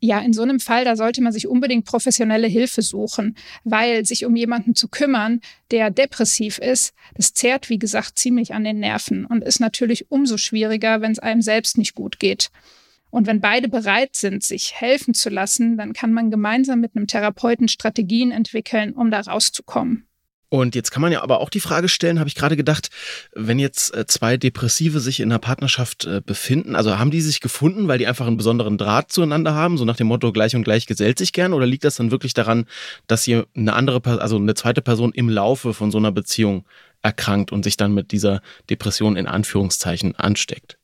Ja, 0.00 0.20
in 0.20 0.32
so 0.32 0.42
einem 0.42 0.60
Fall, 0.60 0.84
da 0.84 0.94
sollte 0.94 1.20
man 1.22 1.32
sich 1.32 1.48
unbedingt 1.48 1.84
professionelle 1.84 2.46
Hilfe 2.46 2.82
suchen, 2.82 3.36
weil 3.64 4.04
sich 4.04 4.24
um 4.24 4.36
jemanden 4.36 4.76
zu 4.76 4.88
kümmern, 4.88 5.40
der 5.72 5.90
depressiv 5.90 6.58
ist, 6.58 6.94
das 7.14 7.34
zehrt, 7.34 7.68
wie 7.68 7.80
gesagt, 7.80 8.16
ziemlich 8.18 8.54
an 8.54 8.62
den 8.62 8.78
Nerven 8.78 9.26
und 9.26 9.42
ist 9.42 9.58
natürlich 9.58 10.10
umso 10.10 10.36
schwieriger, 10.36 11.00
wenn 11.00 11.12
es 11.12 11.18
einem 11.18 11.42
selbst 11.42 11.78
nicht 11.78 11.94
gut 11.96 12.20
geht. 12.20 12.50
Und 13.10 13.26
wenn 13.26 13.40
beide 13.40 13.68
bereit 13.68 14.14
sind, 14.14 14.44
sich 14.44 14.74
helfen 14.74 15.14
zu 15.14 15.30
lassen, 15.30 15.76
dann 15.76 15.94
kann 15.94 16.12
man 16.12 16.30
gemeinsam 16.30 16.80
mit 16.80 16.94
einem 16.94 17.06
Therapeuten 17.06 17.68
Strategien 17.68 18.30
entwickeln, 18.30 18.92
um 18.92 19.10
da 19.10 19.20
rauszukommen. 19.20 20.07
Und 20.50 20.74
jetzt 20.74 20.90
kann 20.90 21.02
man 21.02 21.12
ja 21.12 21.22
aber 21.22 21.40
auch 21.40 21.50
die 21.50 21.60
Frage 21.60 21.88
stellen, 21.88 22.18
habe 22.18 22.28
ich 22.28 22.34
gerade 22.34 22.56
gedacht, 22.56 22.88
wenn 23.34 23.58
jetzt 23.58 23.94
äh, 23.94 24.06
zwei 24.06 24.38
Depressive 24.38 24.98
sich 24.98 25.20
in 25.20 25.30
einer 25.30 25.38
Partnerschaft 25.38 26.06
äh, 26.06 26.22
befinden, 26.24 26.74
also 26.74 26.98
haben 26.98 27.10
die 27.10 27.20
sich 27.20 27.40
gefunden, 27.40 27.86
weil 27.86 27.98
die 27.98 28.06
einfach 28.06 28.26
einen 28.26 28.38
besonderen 28.38 28.78
Draht 28.78 29.12
zueinander 29.12 29.54
haben, 29.54 29.76
so 29.76 29.84
nach 29.84 29.96
dem 29.96 30.06
Motto 30.06 30.32
gleich 30.32 30.56
und 30.56 30.62
gleich 30.64 30.86
gesellt 30.86 31.18
sich 31.18 31.34
gern, 31.34 31.52
oder 31.52 31.66
liegt 31.66 31.84
das 31.84 31.96
dann 31.96 32.10
wirklich 32.10 32.32
daran, 32.32 32.64
dass 33.06 33.24
hier 33.24 33.46
eine 33.54 33.74
andere, 33.74 34.00
also 34.20 34.36
eine 34.36 34.54
zweite 34.54 34.80
Person 34.80 35.12
im 35.12 35.28
Laufe 35.28 35.74
von 35.74 35.90
so 35.90 35.98
einer 35.98 36.12
Beziehung 36.12 36.64
erkrankt 37.02 37.52
und 37.52 37.62
sich 37.62 37.76
dann 37.76 37.92
mit 37.92 38.10
dieser 38.10 38.40
Depression 38.70 39.16
in 39.16 39.26
Anführungszeichen 39.26 40.16
ansteckt? 40.16 40.78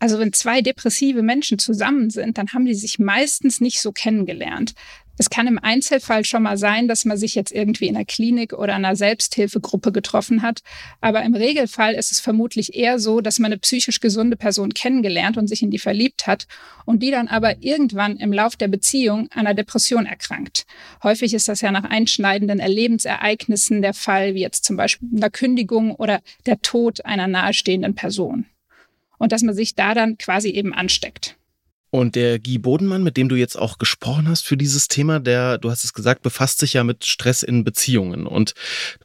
Also 0.00 0.18
wenn 0.18 0.32
zwei 0.32 0.62
depressive 0.62 1.22
Menschen 1.22 1.60
zusammen 1.60 2.10
sind, 2.10 2.36
dann 2.36 2.48
haben 2.52 2.66
die 2.66 2.74
sich 2.74 2.98
meistens 2.98 3.60
nicht 3.60 3.80
so 3.80 3.92
kennengelernt. 3.92 4.74
Es 5.22 5.30
kann 5.30 5.46
im 5.46 5.60
Einzelfall 5.60 6.24
schon 6.24 6.42
mal 6.42 6.58
sein, 6.58 6.88
dass 6.88 7.04
man 7.04 7.16
sich 7.16 7.36
jetzt 7.36 7.52
irgendwie 7.52 7.86
in 7.86 7.94
einer 7.94 8.04
Klinik 8.04 8.54
oder 8.54 8.74
einer 8.74 8.96
Selbsthilfegruppe 8.96 9.92
getroffen 9.92 10.42
hat. 10.42 10.62
Aber 11.00 11.22
im 11.22 11.36
Regelfall 11.36 11.94
ist 11.94 12.10
es 12.10 12.18
vermutlich 12.18 12.74
eher 12.74 12.98
so, 12.98 13.20
dass 13.20 13.38
man 13.38 13.52
eine 13.52 13.60
psychisch 13.60 14.00
gesunde 14.00 14.36
Person 14.36 14.74
kennengelernt 14.74 15.36
und 15.36 15.46
sich 15.46 15.62
in 15.62 15.70
die 15.70 15.78
verliebt 15.78 16.26
hat 16.26 16.48
und 16.86 17.04
die 17.04 17.12
dann 17.12 17.28
aber 17.28 17.62
irgendwann 17.62 18.16
im 18.16 18.32
Lauf 18.32 18.56
der 18.56 18.66
Beziehung 18.66 19.28
an 19.30 19.46
einer 19.46 19.54
Depression 19.54 20.06
erkrankt. 20.06 20.66
Häufig 21.04 21.34
ist 21.34 21.46
das 21.46 21.60
ja 21.60 21.70
nach 21.70 21.84
einschneidenden 21.84 22.58
Erlebensereignissen 22.58 23.80
der 23.80 23.94
Fall, 23.94 24.34
wie 24.34 24.40
jetzt 24.40 24.64
zum 24.64 24.76
Beispiel 24.76 25.08
einer 25.16 25.30
Kündigung 25.30 25.94
oder 25.94 26.20
der 26.46 26.60
Tod 26.62 27.04
einer 27.04 27.28
nahestehenden 27.28 27.94
Person. 27.94 28.46
Und 29.18 29.30
dass 29.30 29.44
man 29.44 29.54
sich 29.54 29.76
da 29.76 29.94
dann 29.94 30.18
quasi 30.18 30.48
eben 30.48 30.74
ansteckt. 30.74 31.36
Und 31.94 32.14
der 32.14 32.38
Guy 32.38 32.56
Bodenmann, 32.56 33.02
mit 33.02 33.18
dem 33.18 33.28
du 33.28 33.36
jetzt 33.36 33.58
auch 33.58 33.76
gesprochen 33.76 34.26
hast 34.26 34.46
für 34.46 34.56
dieses 34.56 34.88
Thema, 34.88 35.20
der, 35.20 35.58
du 35.58 35.70
hast 35.70 35.84
es 35.84 35.92
gesagt, 35.92 36.22
befasst 36.22 36.58
sich 36.58 36.72
ja 36.72 36.84
mit 36.84 37.04
Stress 37.04 37.42
in 37.42 37.64
Beziehungen. 37.64 38.26
Und 38.26 38.54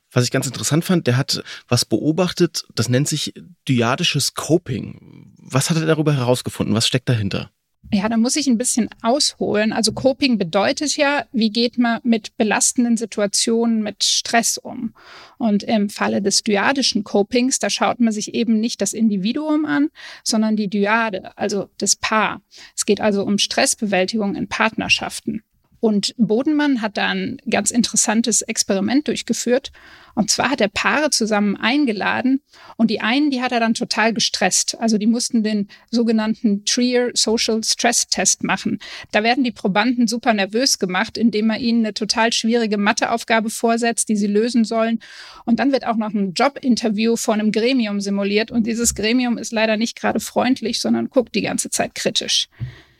was 0.09 0.23
ich 0.23 0.31
ganz 0.31 0.47
interessant 0.47 0.85
fand, 0.85 1.05
der 1.05 1.17
hat 1.17 1.43
was 1.67 1.83
beobachtet, 1.83 2.63
das 2.75 2.87
nennt 2.87 3.09
sich 3.09 3.33
dyadisches 3.67 4.35
Coping. 4.35 5.33
Was 5.37 5.69
hat 5.69 5.75
er 5.75 5.85
darüber 5.85 6.15
herausgefunden? 6.15 6.73
Was 6.73 6.87
steckt 6.87 7.09
dahinter? 7.09 7.51
Ja, 7.93 8.09
da 8.09 8.17
muss 8.17 8.35
ich 8.35 8.47
ein 8.47 8.57
bisschen 8.57 8.89
ausholen. 9.01 9.71
Also 9.71 9.93
Coping 9.93 10.37
bedeutet 10.37 10.97
ja, 10.97 11.25
wie 11.31 11.49
geht 11.49 11.77
man 11.77 12.01
mit 12.03 12.35
belastenden 12.35 12.97
Situationen, 12.97 13.81
mit 13.81 14.03
Stress 14.03 14.57
um? 14.57 14.93
Und 15.37 15.63
im 15.63 15.89
Falle 15.89 16.21
des 16.21 16.43
dyadischen 16.43 17.05
Copings, 17.05 17.59
da 17.59 17.69
schaut 17.69 18.01
man 18.01 18.11
sich 18.11 18.33
eben 18.33 18.59
nicht 18.59 18.81
das 18.81 18.91
Individuum 18.91 19.65
an, 19.65 19.89
sondern 20.23 20.57
die 20.57 20.69
Dyade, 20.69 21.31
also 21.37 21.69
das 21.77 21.95
Paar. 21.95 22.41
Es 22.75 22.85
geht 22.85 22.99
also 22.99 23.23
um 23.23 23.37
Stressbewältigung 23.37 24.35
in 24.35 24.49
Partnerschaften. 24.49 25.43
Und 25.79 26.15
Bodenmann 26.17 26.81
hat 26.81 26.97
da 26.97 27.09
ein 27.09 27.37
ganz 27.49 27.71
interessantes 27.71 28.41
Experiment 28.41 29.07
durchgeführt. 29.07 29.71
Und 30.15 30.31
zwar 30.31 30.49
hat 30.49 30.61
er 30.61 30.67
Paare 30.67 31.11
zusammen 31.11 31.55
eingeladen 31.55 32.41
und 32.75 32.89
die 32.89 33.01
einen, 33.01 33.29
die 33.29 33.43
hat 33.43 33.51
er 33.51 33.59
dann 33.59 33.75
total 33.75 34.15
gestresst. 34.15 34.75
Also 34.79 34.97
die 34.97 35.05
mussten 35.05 35.43
den 35.43 35.67
sogenannten 35.91 36.65
Trier 36.65 37.11
Social 37.13 37.63
Stress 37.63 38.07
Test 38.07 38.43
machen. 38.43 38.79
Da 39.11 39.21
werden 39.21 39.43
die 39.43 39.51
Probanden 39.51 40.07
super 40.07 40.33
nervös 40.33 40.79
gemacht, 40.79 41.19
indem 41.19 41.45
man 41.45 41.59
ihnen 41.59 41.85
eine 41.85 41.93
total 41.93 42.33
schwierige 42.33 42.79
Matheaufgabe 42.79 43.51
vorsetzt, 43.51 44.09
die 44.09 44.15
sie 44.15 44.25
lösen 44.25 44.65
sollen. 44.65 45.01
Und 45.45 45.59
dann 45.59 45.71
wird 45.71 45.85
auch 45.85 45.97
noch 45.97 46.11
ein 46.11 46.33
Jobinterview 46.33 47.15
vor 47.15 47.35
einem 47.35 47.51
Gremium 47.51 48.01
simuliert. 48.01 48.49
Und 48.49 48.65
dieses 48.65 48.95
Gremium 48.95 49.37
ist 49.37 49.51
leider 49.51 49.77
nicht 49.77 49.95
gerade 49.95 50.19
freundlich, 50.19 50.81
sondern 50.81 51.11
guckt 51.11 51.35
die 51.35 51.43
ganze 51.43 51.69
Zeit 51.69 51.93
kritisch. 51.93 52.49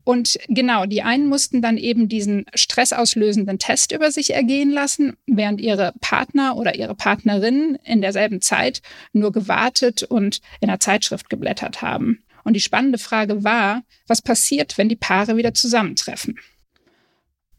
Und 0.07 0.39
genau, 0.47 0.85
die 0.85 1.03
einen 1.03 1.27
mussten 1.27 1.61
dann 1.61 1.75
eben 1.75 2.07
diesen 2.07 2.45
stressauslösenden 2.55 3.59
Test 3.59 3.91
über 3.91 4.09
sich 4.09 4.33
ergehen 4.33 4.71
lassen, 4.71 5.17
während 5.25 5.59
ihre 5.59 5.91
Partner 5.99 6.55
oder 6.55 6.75
ihre 6.75 6.95
Partnerinnen 6.95 7.75
in 7.83 7.99
derselben 7.99 8.39
Zeit 8.39 8.81
nur 9.11 9.33
gewartet 9.33 10.03
und 10.03 10.39
in 10.61 10.69
der 10.69 10.79
Zeitschrift 10.79 11.29
geblättert 11.29 11.81
haben. 11.81 12.23
Und 12.45 12.53
die 12.53 12.61
spannende 12.61 12.99
Frage 12.99 13.43
war, 13.43 13.83
was 14.07 14.21
passiert, 14.21 14.77
wenn 14.77 14.87
die 14.87 14.95
Paare 14.95 15.35
wieder 15.35 15.53
zusammentreffen? 15.53 16.39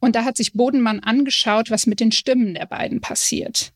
Und 0.01 0.17
da 0.17 0.25
hat 0.25 0.39
sich 0.39 0.55
Bodenmann 0.55 1.01
angeschaut, 1.01 1.71
was 1.71 1.87
mit 1.87 2.01
den 2.01 2.13
Stimmen 2.13 2.55
der 2.55 2.65
beiden 2.65 3.03
passiert. 3.03 3.75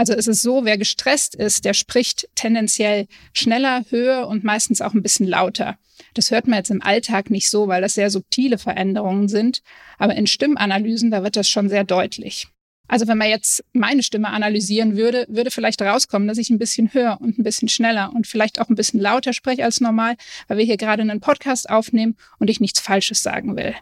Also 0.00 0.14
es 0.14 0.26
ist 0.26 0.40
so, 0.40 0.64
wer 0.64 0.78
gestresst 0.78 1.34
ist, 1.34 1.66
der 1.66 1.74
spricht 1.74 2.26
tendenziell 2.34 3.06
schneller, 3.34 3.84
höher 3.90 4.28
und 4.28 4.44
meistens 4.44 4.80
auch 4.80 4.94
ein 4.94 5.02
bisschen 5.02 5.26
lauter. 5.26 5.76
Das 6.14 6.30
hört 6.30 6.46
man 6.46 6.56
jetzt 6.56 6.70
im 6.70 6.80
Alltag 6.80 7.28
nicht 7.28 7.50
so, 7.50 7.68
weil 7.68 7.82
das 7.82 7.96
sehr 7.96 8.08
subtile 8.08 8.56
Veränderungen 8.56 9.28
sind. 9.28 9.60
Aber 9.98 10.14
in 10.14 10.26
Stimmanalysen, 10.26 11.10
da 11.10 11.22
wird 11.22 11.36
das 11.36 11.50
schon 11.50 11.68
sehr 11.68 11.84
deutlich. 11.84 12.48
Also 12.88 13.08
wenn 13.08 13.18
man 13.18 13.28
jetzt 13.28 13.62
meine 13.74 14.02
Stimme 14.02 14.28
analysieren 14.28 14.96
würde, 14.96 15.26
würde 15.28 15.50
vielleicht 15.50 15.82
rauskommen, 15.82 16.28
dass 16.28 16.38
ich 16.38 16.48
ein 16.48 16.58
bisschen 16.58 16.94
höher 16.94 17.18
und 17.20 17.38
ein 17.38 17.42
bisschen 17.42 17.68
schneller 17.68 18.10
und 18.14 18.26
vielleicht 18.26 18.58
auch 18.58 18.70
ein 18.70 18.76
bisschen 18.76 19.00
lauter 19.00 19.34
spreche 19.34 19.64
als 19.64 19.82
normal, 19.82 20.16
weil 20.48 20.56
wir 20.56 20.64
hier 20.64 20.78
gerade 20.78 21.02
einen 21.02 21.20
Podcast 21.20 21.68
aufnehmen 21.68 22.16
und 22.38 22.48
ich 22.48 22.58
nichts 22.58 22.80
Falsches 22.80 23.22
sagen 23.22 23.54
will. 23.54 23.74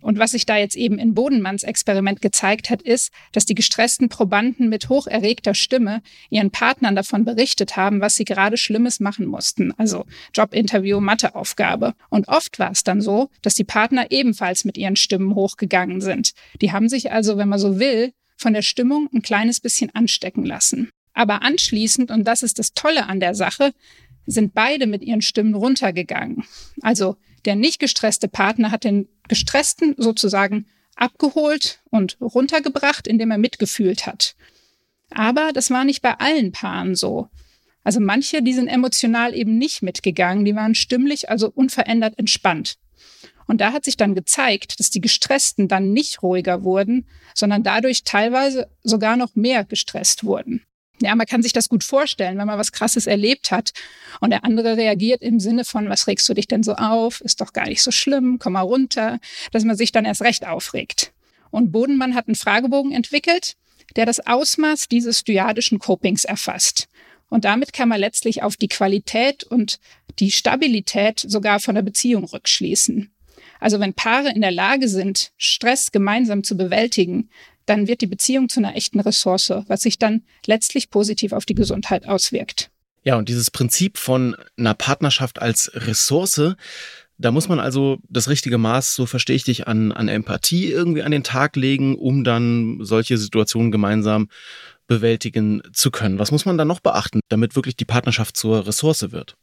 Und 0.00 0.18
was 0.18 0.32
sich 0.32 0.46
da 0.46 0.56
jetzt 0.56 0.76
eben 0.76 0.98
in 0.98 1.14
Bodenmanns 1.14 1.62
Experiment 1.62 2.22
gezeigt 2.22 2.70
hat, 2.70 2.82
ist, 2.82 3.12
dass 3.32 3.44
die 3.44 3.54
gestressten 3.54 4.08
Probanden 4.08 4.68
mit 4.68 4.88
hoch 4.88 5.06
erregter 5.06 5.54
Stimme 5.54 6.02
ihren 6.30 6.50
Partnern 6.50 6.96
davon 6.96 7.24
berichtet 7.24 7.76
haben, 7.76 8.00
was 8.00 8.14
sie 8.14 8.24
gerade 8.24 8.56
Schlimmes 8.56 9.00
machen 9.00 9.26
mussten. 9.26 9.72
Also 9.76 10.06
Jobinterview, 10.34 11.00
Matheaufgabe. 11.00 11.94
Und 12.08 12.28
oft 12.28 12.58
war 12.58 12.70
es 12.70 12.84
dann 12.84 13.00
so, 13.00 13.30
dass 13.42 13.54
die 13.54 13.64
Partner 13.64 14.10
ebenfalls 14.10 14.64
mit 14.64 14.78
ihren 14.78 14.96
Stimmen 14.96 15.34
hochgegangen 15.34 16.00
sind. 16.00 16.32
Die 16.60 16.72
haben 16.72 16.88
sich 16.88 17.12
also, 17.12 17.36
wenn 17.36 17.48
man 17.48 17.58
so 17.58 17.78
will, 17.78 18.12
von 18.36 18.54
der 18.54 18.62
Stimmung 18.62 19.08
ein 19.12 19.22
kleines 19.22 19.60
bisschen 19.60 19.94
anstecken 19.94 20.44
lassen. 20.44 20.90
Aber 21.12 21.42
anschließend, 21.42 22.10
und 22.10 22.24
das 22.24 22.42
ist 22.42 22.58
das 22.58 22.72
Tolle 22.72 23.06
an 23.06 23.20
der 23.20 23.34
Sache, 23.34 23.72
sind 24.26 24.54
beide 24.54 24.86
mit 24.86 25.02
ihren 25.02 25.22
Stimmen 25.22 25.54
runtergegangen. 25.54 26.44
Also 26.82 27.16
der 27.44 27.56
nicht 27.56 27.78
gestresste 27.78 28.28
Partner 28.28 28.70
hat 28.70 28.84
den 28.84 29.08
gestressten 29.28 29.94
sozusagen 29.96 30.66
abgeholt 30.96 31.80
und 31.90 32.16
runtergebracht, 32.20 33.06
indem 33.06 33.30
er 33.30 33.38
mitgefühlt 33.38 34.06
hat. 34.06 34.34
Aber 35.10 35.50
das 35.52 35.70
war 35.70 35.84
nicht 35.84 36.02
bei 36.02 36.14
allen 36.18 36.52
Paaren 36.52 36.94
so. 36.94 37.28
Also 37.82 38.00
manche, 38.00 38.42
die 38.42 38.52
sind 38.52 38.68
emotional 38.68 39.34
eben 39.34 39.56
nicht 39.56 39.82
mitgegangen, 39.82 40.44
die 40.44 40.54
waren 40.54 40.74
stimmlich, 40.74 41.30
also 41.30 41.50
unverändert 41.50 42.18
entspannt. 42.18 42.76
Und 43.46 43.60
da 43.60 43.72
hat 43.72 43.84
sich 43.84 43.96
dann 43.96 44.14
gezeigt, 44.14 44.78
dass 44.78 44.90
die 44.90 45.00
Gestressten 45.00 45.66
dann 45.66 45.92
nicht 45.92 46.22
ruhiger 46.22 46.62
wurden, 46.62 47.08
sondern 47.34 47.62
dadurch 47.62 48.04
teilweise 48.04 48.70
sogar 48.84 49.16
noch 49.16 49.34
mehr 49.34 49.64
gestresst 49.64 50.22
wurden. 50.24 50.62
Ja, 51.02 51.14
man 51.14 51.26
kann 51.26 51.42
sich 51.42 51.54
das 51.54 51.68
gut 51.68 51.82
vorstellen, 51.82 52.36
wenn 52.36 52.46
man 52.46 52.58
was 52.58 52.72
Krasses 52.72 53.06
erlebt 53.06 53.50
hat 53.50 53.72
und 54.20 54.30
der 54.30 54.44
andere 54.44 54.76
reagiert 54.76 55.22
im 55.22 55.40
Sinne 55.40 55.64
von, 55.64 55.88
was 55.88 56.06
regst 56.06 56.28
du 56.28 56.34
dich 56.34 56.46
denn 56.46 56.62
so 56.62 56.74
auf? 56.74 57.22
Ist 57.22 57.40
doch 57.40 57.54
gar 57.54 57.66
nicht 57.66 57.82
so 57.82 57.90
schlimm, 57.90 58.38
komm 58.38 58.52
mal 58.52 58.60
runter, 58.60 59.18
dass 59.50 59.64
man 59.64 59.76
sich 59.76 59.92
dann 59.92 60.04
erst 60.04 60.20
recht 60.20 60.46
aufregt. 60.46 61.12
Und 61.50 61.72
Bodenmann 61.72 62.14
hat 62.14 62.28
einen 62.28 62.34
Fragebogen 62.34 62.92
entwickelt, 62.92 63.56
der 63.96 64.06
das 64.06 64.24
Ausmaß 64.26 64.88
dieses 64.88 65.24
dyadischen 65.24 65.78
Copings 65.78 66.24
erfasst. 66.24 66.88
Und 67.28 67.44
damit 67.44 67.72
kann 67.72 67.88
man 67.88 68.00
letztlich 68.00 68.42
auf 68.42 68.56
die 68.56 68.68
Qualität 68.68 69.44
und 69.44 69.78
die 70.18 70.30
Stabilität 70.30 71.20
sogar 71.20 71.60
von 71.60 71.76
der 71.76 71.82
Beziehung 71.82 72.24
rückschließen. 72.24 73.10
Also 73.60 73.78
wenn 73.78 73.94
Paare 73.94 74.30
in 74.30 74.40
der 74.40 74.50
Lage 74.50 74.88
sind, 74.88 75.32
Stress 75.36 75.92
gemeinsam 75.92 76.42
zu 76.42 76.56
bewältigen, 76.56 77.30
dann 77.70 77.86
wird 77.86 78.00
die 78.00 78.08
Beziehung 78.08 78.48
zu 78.48 78.58
einer 78.58 78.74
echten 78.74 78.98
Ressource, 78.98 79.52
was 79.68 79.82
sich 79.82 79.98
dann 79.98 80.22
letztlich 80.44 80.90
positiv 80.90 81.32
auf 81.32 81.46
die 81.46 81.54
Gesundheit 81.54 82.06
auswirkt. 82.06 82.70
Ja, 83.04 83.16
und 83.16 83.28
dieses 83.28 83.50
Prinzip 83.50 83.96
von 83.96 84.36
einer 84.58 84.74
Partnerschaft 84.74 85.40
als 85.40 85.70
Ressource, 85.74 86.56
da 87.16 87.30
muss 87.30 87.48
man 87.48 87.60
also 87.60 87.98
das 88.08 88.28
richtige 88.28 88.58
Maß, 88.58 88.94
so 88.94 89.06
verstehe 89.06 89.36
ich 89.36 89.44
dich, 89.44 89.68
an, 89.68 89.92
an 89.92 90.08
Empathie 90.08 90.66
irgendwie 90.70 91.02
an 91.02 91.12
den 91.12 91.22
Tag 91.22 91.54
legen, 91.54 91.94
um 91.94 92.24
dann 92.24 92.78
solche 92.80 93.16
Situationen 93.16 93.70
gemeinsam 93.70 94.28
bewältigen 94.88 95.62
zu 95.72 95.92
können. 95.92 96.18
Was 96.18 96.32
muss 96.32 96.46
man 96.46 96.58
da 96.58 96.64
noch 96.64 96.80
beachten, 96.80 97.20
damit 97.28 97.54
wirklich 97.54 97.76
die 97.76 97.84
Partnerschaft 97.84 98.36
zur 98.36 98.66
Ressource 98.66 99.12
wird? 99.12 99.36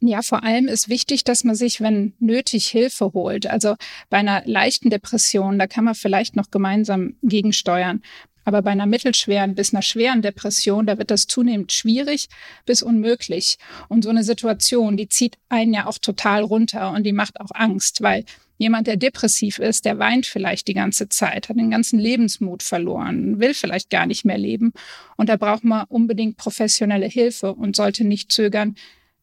Ja, 0.00 0.22
vor 0.22 0.44
allem 0.44 0.68
ist 0.68 0.88
wichtig, 0.88 1.24
dass 1.24 1.42
man 1.42 1.56
sich, 1.56 1.80
wenn 1.80 2.12
nötig, 2.20 2.68
Hilfe 2.68 3.12
holt. 3.14 3.48
Also 3.48 3.74
bei 4.10 4.18
einer 4.18 4.42
leichten 4.44 4.90
Depression, 4.90 5.58
da 5.58 5.66
kann 5.66 5.84
man 5.84 5.96
vielleicht 5.96 6.36
noch 6.36 6.52
gemeinsam 6.52 7.16
gegensteuern. 7.22 8.02
Aber 8.44 8.62
bei 8.62 8.70
einer 8.70 8.86
mittelschweren 8.86 9.56
bis 9.56 9.74
einer 9.74 9.82
schweren 9.82 10.22
Depression, 10.22 10.86
da 10.86 10.98
wird 10.98 11.10
das 11.10 11.26
zunehmend 11.26 11.72
schwierig 11.72 12.28
bis 12.64 12.82
unmöglich. 12.82 13.58
Und 13.88 14.04
so 14.04 14.10
eine 14.10 14.22
Situation, 14.22 14.96
die 14.96 15.08
zieht 15.08 15.36
einen 15.48 15.74
ja 15.74 15.86
auch 15.86 15.98
total 15.98 16.44
runter 16.44 16.92
und 16.92 17.02
die 17.02 17.12
macht 17.12 17.40
auch 17.40 17.50
Angst, 17.52 18.00
weil 18.00 18.24
jemand, 18.56 18.86
der 18.86 18.96
depressiv 18.96 19.58
ist, 19.58 19.84
der 19.84 19.98
weint 19.98 20.26
vielleicht 20.26 20.68
die 20.68 20.74
ganze 20.74 21.08
Zeit, 21.08 21.48
hat 21.48 21.56
den 21.56 21.70
ganzen 21.70 21.98
Lebensmut 21.98 22.62
verloren, 22.62 23.38
will 23.40 23.52
vielleicht 23.52 23.90
gar 23.90 24.06
nicht 24.06 24.24
mehr 24.24 24.38
leben. 24.38 24.72
Und 25.16 25.28
da 25.28 25.36
braucht 25.36 25.64
man 25.64 25.84
unbedingt 25.88 26.36
professionelle 26.36 27.06
Hilfe 27.06 27.52
und 27.52 27.76
sollte 27.76 28.04
nicht 28.04 28.32
zögern, 28.32 28.76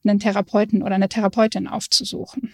einen 0.05 0.19
Therapeuten 0.19 0.83
oder 0.83 0.95
eine 0.95 1.09
Therapeutin 1.09 1.67
aufzusuchen. 1.67 2.53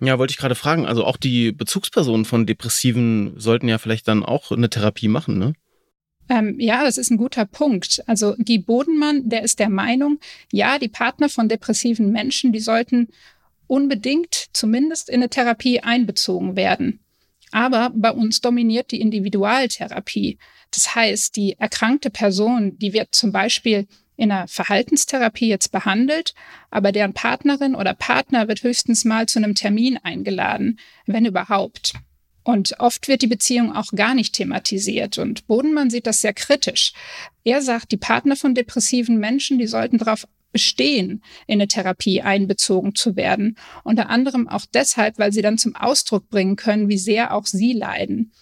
Ja, 0.00 0.18
wollte 0.18 0.32
ich 0.32 0.38
gerade 0.38 0.54
fragen. 0.54 0.86
Also 0.86 1.04
auch 1.04 1.16
die 1.16 1.52
Bezugspersonen 1.52 2.24
von 2.24 2.46
Depressiven 2.46 3.38
sollten 3.38 3.68
ja 3.68 3.78
vielleicht 3.78 4.08
dann 4.08 4.24
auch 4.24 4.50
eine 4.50 4.70
Therapie 4.70 5.08
machen, 5.08 5.38
ne? 5.38 5.52
Ähm, 6.30 6.60
ja, 6.60 6.84
das 6.84 6.96
ist 6.96 7.10
ein 7.10 7.18
guter 7.18 7.44
Punkt. 7.44 8.02
Also 8.06 8.34
Guy 8.36 8.58
Bodenmann, 8.58 9.28
der 9.28 9.42
ist 9.42 9.58
der 9.58 9.68
Meinung, 9.68 10.20
ja, 10.52 10.78
die 10.78 10.88
Partner 10.88 11.28
von 11.28 11.48
depressiven 11.48 12.12
Menschen, 12.12 12.52
die 12.52 12.60
sollten 12.60 13.08
unbedingt 13.66 14.46
zumindest 14.52 15.08
in 15.08 15.16
eine 15.16 15.28
Therapie 15.28 15.80
einbezogen 15.80 16.56
werden. 16.56 17.00
Aber 17.50 17.90
bei 17.94 18.12
uns 18.12 18.40
dominiert 18.40 18.92
die 18.92 19.00
Individualtherapie. 19.00 20.38
Das 20.70 20.94
heißt, 20.94 21.34
die 21.34 21.58
erkrankte 21.58 22.10
Person, 22.10 22.78
die 22.78 22.92
wird 22.92 23.12
zum 23.12 23.32
Beispiel 23.32 23.88
in 24.20 24.30
einer 24.30 24.48
Verhaltenstherapie 24.48 25.48
jetzt 25.48 25.72
behandelt, 25.72 26.34
aber 26.70 26.92
deren 26.92 27.14
Partnerin 27.14 27.74
oder 27.74 27.94
Partner 27.94 28.48
wird 28.48 28.62
höchstens 28.62 29.06
mal 29.06 29.26
zu 29.26 29.38
einem 29.38 29.54
Termin 29.54 29.96
eingeladen, 29.96 30.78
wenn 31.06 31.24
überhaupt. 31.24 31.94
Und 32.42 32.78
oft 32.80 33.08
wird 33.08 33.22
die 33.22 33.28
Beziehung 33.28 33.74
auch 33.74 33.92
gar 33.92 34.14
nicht 34.14 34.34
thematisiert. 34.34 35.16
Und 35.16 35.46
Bodenmann 35.46 35.88
sieht 35.88 36.06
das 36.06 36.20
sehr 36.20 36.34
kritisch. 36.34 36.92
Er 37.44 37.62
sagt, 37.62 37.92
die 37.92 37.96
Partner 37.96 38.36
von 38.36 38.54
depressiven 38.54 39.18
Menschen, 39.18 39.58
die 39.58 39.66
sollten 39.66 39.96
darauf 39.96 40.26
bestehen, 40.52 41.22
in 41.46 41.54
eine 41.54 41.68
Therapie 41.68 42.20
einbezogen 42.20 42.94
zu 42.94 43.16
werden. 43.16 43.56
Unter 43.84 44.10
anderem 44.10 44.48
auch 44.48 44.66
deshalb, 44.74 45.18
weil 45.18 45.32
sie 45.32 45.42
dann 45.42 45.56
zum 45.56 45.76
Ausdruck 45.76 46.28
bringen 46.28 46.56
können, 46.56 46.90
wie 46.90 46.98
sehr 46.98 47.32
auch 47.32 47.46
sie 47.46 47.72
leiden. 47.72 48.32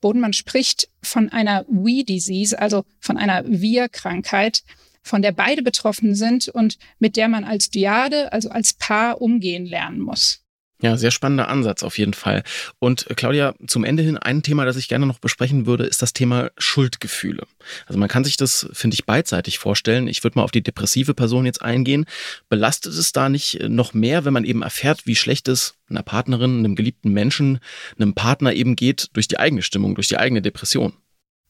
Bodenmann 0.00 0.32
spricht 0.32 0.88
von 1.02 1.28
einer 1.30 1.66
We-Disease, 1.68 2.58
also 2.58 2.84
von 3.00 3.18
einer 3.18 3.44
Wir-Krankheit, 3.46 4.62
von 5.06 5.22
der 5.22 5.32
beide 5.32 5.62
betroffen 5.62 6.14
sind 6.14 6.48
und 6.48 6.78
mit 6.98 7.16
der 7.16 7.28
man 7.28 7.44
als 7.44 7.70
Dyade, 7.70 8.32
also 8.32 8.50
als 8.50 8.74
Paar 8.74 9.20
umgehen 9.20 9.66
lernen 9.66 10.00
muss. 10.00 10.42
Ja, 10.82 10.98
sehr 10.98 11.10
spannender 11.10 11.48
Ansatz 11.48 11.82
auf 11.82 11.96
jeden 11.96 12.12
Fall. 12.12 12.42
Und 12.78 13.10
äh, 13.10 13.14
Claudia, 13.14 13.54
zum 13.66 13.82
Ende 13.82 14.02
hin 14.02 14.18
ein 14.18 14.42
Thema, 14.42 14.66
das 14.66 14.76
ich 14.76 14.88
gerne 14.88 15.06
noch 15.06 15.20
besprechen 15.20 15.64
würde, 15.64 15.84
ist 15.84 16.02
das 16.02 16.12
Thema 16.12 16.50
Schuldgefühle. 16.58 17.46
Also 17.86 17.98
man 17.98 18.10
kann 18.10 18.24
sich 18.24 18.36
das, 18.36 18.68
finde 18.72 18.92
ich, 18.92 19.06
beidseitig 19.06 19.58
vorstellen. 19.58 20.06
Ich 20.06 20.22
würde 20.22 20.38
mal 20.38 20.44
auf 20.44 20.50
die 20.50 20.62
depressive 20.62 21.14
Person 21.14 21.46
jetzt 21.46 21.62
eingehen. 21.62 22.04
Belastet 22.50 22.92
es 22.92 23.12
da 23.12 23.30
nicht 23.30 23.58
äh, 23.58 23.70
noch 23.70 23.94
mehr, 23.94 24.26
wenn 24.26 24.34
man 24.34 24.44
eben 24.44 24.60
erfährt, 24.60 25.06
wie 25.06 25.16
schlecht 25.16 25.48
es 25.48 25.76
einer 25.88 26.02
Partnerin, 26.02 26.58
einem 26.58 26.76
geliebten 26.76 27.10
Menschen, 27.10 27.58
einem 27.98 28.12
Partner 28.12 28.52
eben 28.52 28.76
geht 28.76 29.08
durch 29.14 29.28
die 29.28 29.38
eigene 29.38 29.62
Stimmung, 29.62 29.94
durch 29.94 30.08
die 30.08 30.18
eigene 30.18 30.42
Depression? 30.42 30.92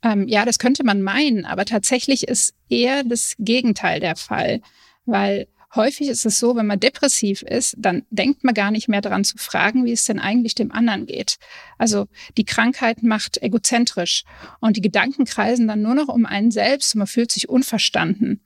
Ähm, 0.02 0.28
ja, 0.28 0.44
das 0.44 0.58
könnte 0.58 0.84
man 0.84 1.02
meinen, 1.02 1.44
aber 1.44 1.64
tatsächlich 1.64 2.28
ist 2.28 2.54
eher 2.68 3.02
das 3.04 3.34
Gegenteil 3.38 4.00
der 4.00 4.16
Fall, 4.16 4.60
weil 5.04 5.46
Häufig 5.76 6.08
ist 6.08 6.24
es 6.24 6.38
so, 6.38 6.56
wenn 6.56 6.66
man 6.66 6.80
depressiv 6.80 7.42
ist, 7.42 7.74
dann 7.76 8.04
denkt 8.08 8.44
man 8.44 8.54
gar 8.54 8.70
nicht 8.70 8.88
mehr 8.88 9.02
daran 9.02 9.24
zu 9.24 9.36
fragen, 9.36 9.84
wie 9.84 9.92
es 9.92 10.04
denn 10.04 10.18
eigentlich 10.18 10.54
dem 10.54 10.72
anderen 10.72 11.04
geht. 11.04 11.36
Also 11.76 12.06
die 12.38 12.46
Krankheit 12.46 13.02
macht 13.02 13.42
egozentrisch 13.42 14.24
und 14.60 14.78
die 14.78 14.80
Gedanken 14.80 15.26
kreisen 15.26 15.68
dann 15.68 15.82
nur 15.82 15.94
noch 15.94 16.08
um 16.08 16.24
einen 16.24 16.50
selbst 16.50 16.94
und 16.94 17.00
man 17.00 17.06
fühlt 17.06 17.30
sich 17.30 17.50
unverstanden. 17.50 18.42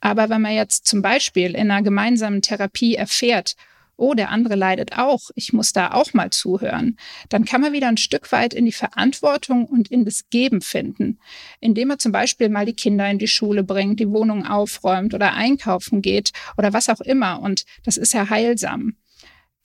Aber 0.00 0.30
wenn 0.30 0.40
man 0.40 0.54
jetzt 0.54 0.86
zum 0.86 1.02
Beispiel 1.02 1.54
in 1.54 1.70
einer 1.70 1.82
gemeinsamen 1.82 2.40
Therapie 2.40 2.94
erfährt, 2.94 3.56
oh, 4.00 4.14
der 4.14 4.30
andere 4.30 4.56
leidet 4.56 4.96
auch, 4.98 5.30
ich 5.34 5.52
muss 5.52 5.72
da 5.72 5.92
auch 5.92 6.14
mal 6.14 6.30
zuhören, 6.30 6.96
dann 7.28 7.44
kann 7.44 7.60
man 7.60 7.72
wieder 7.72 7.88
ein 7.88 7.96
Stück 7.96 8.32
weit 8.32 8.54
in 8.54 8.64
die 8.64 8.72
Verantwortung 8.72 9.66
und 9.66 9.90
in 9.90 10.04
das 10.04 10.28
Geben 10.30 10.60
finden, 10.60 11.18
indem 11.60 11.88
man 11.88 11.98
zum 11.98 12.12
Beispiel 12.12 12.48
mal 12.48 12.66
die 12.66 12.74
Kinder 12.74 13.08
in 13.10 13.18
die 13.18 13.28
Schule 13.28 13.62
bringt, 13.62 14.00
die 14.00 14.10
Wohnung 14.10 14.46
aufräumt 14.46 15.14
oder 15.14 15.34
einkaufen 15.34 16.02
geht 16.02 16.32
oder 16.56 16.72
was 16.72 16.88
auch 16.88 17.00
immer. 17.00 17.40
Und 17.40 17.64
das 17.84 17.96
ist 17.96 18.14
ja 18.14 18.28
heilsam. 18.30 18.96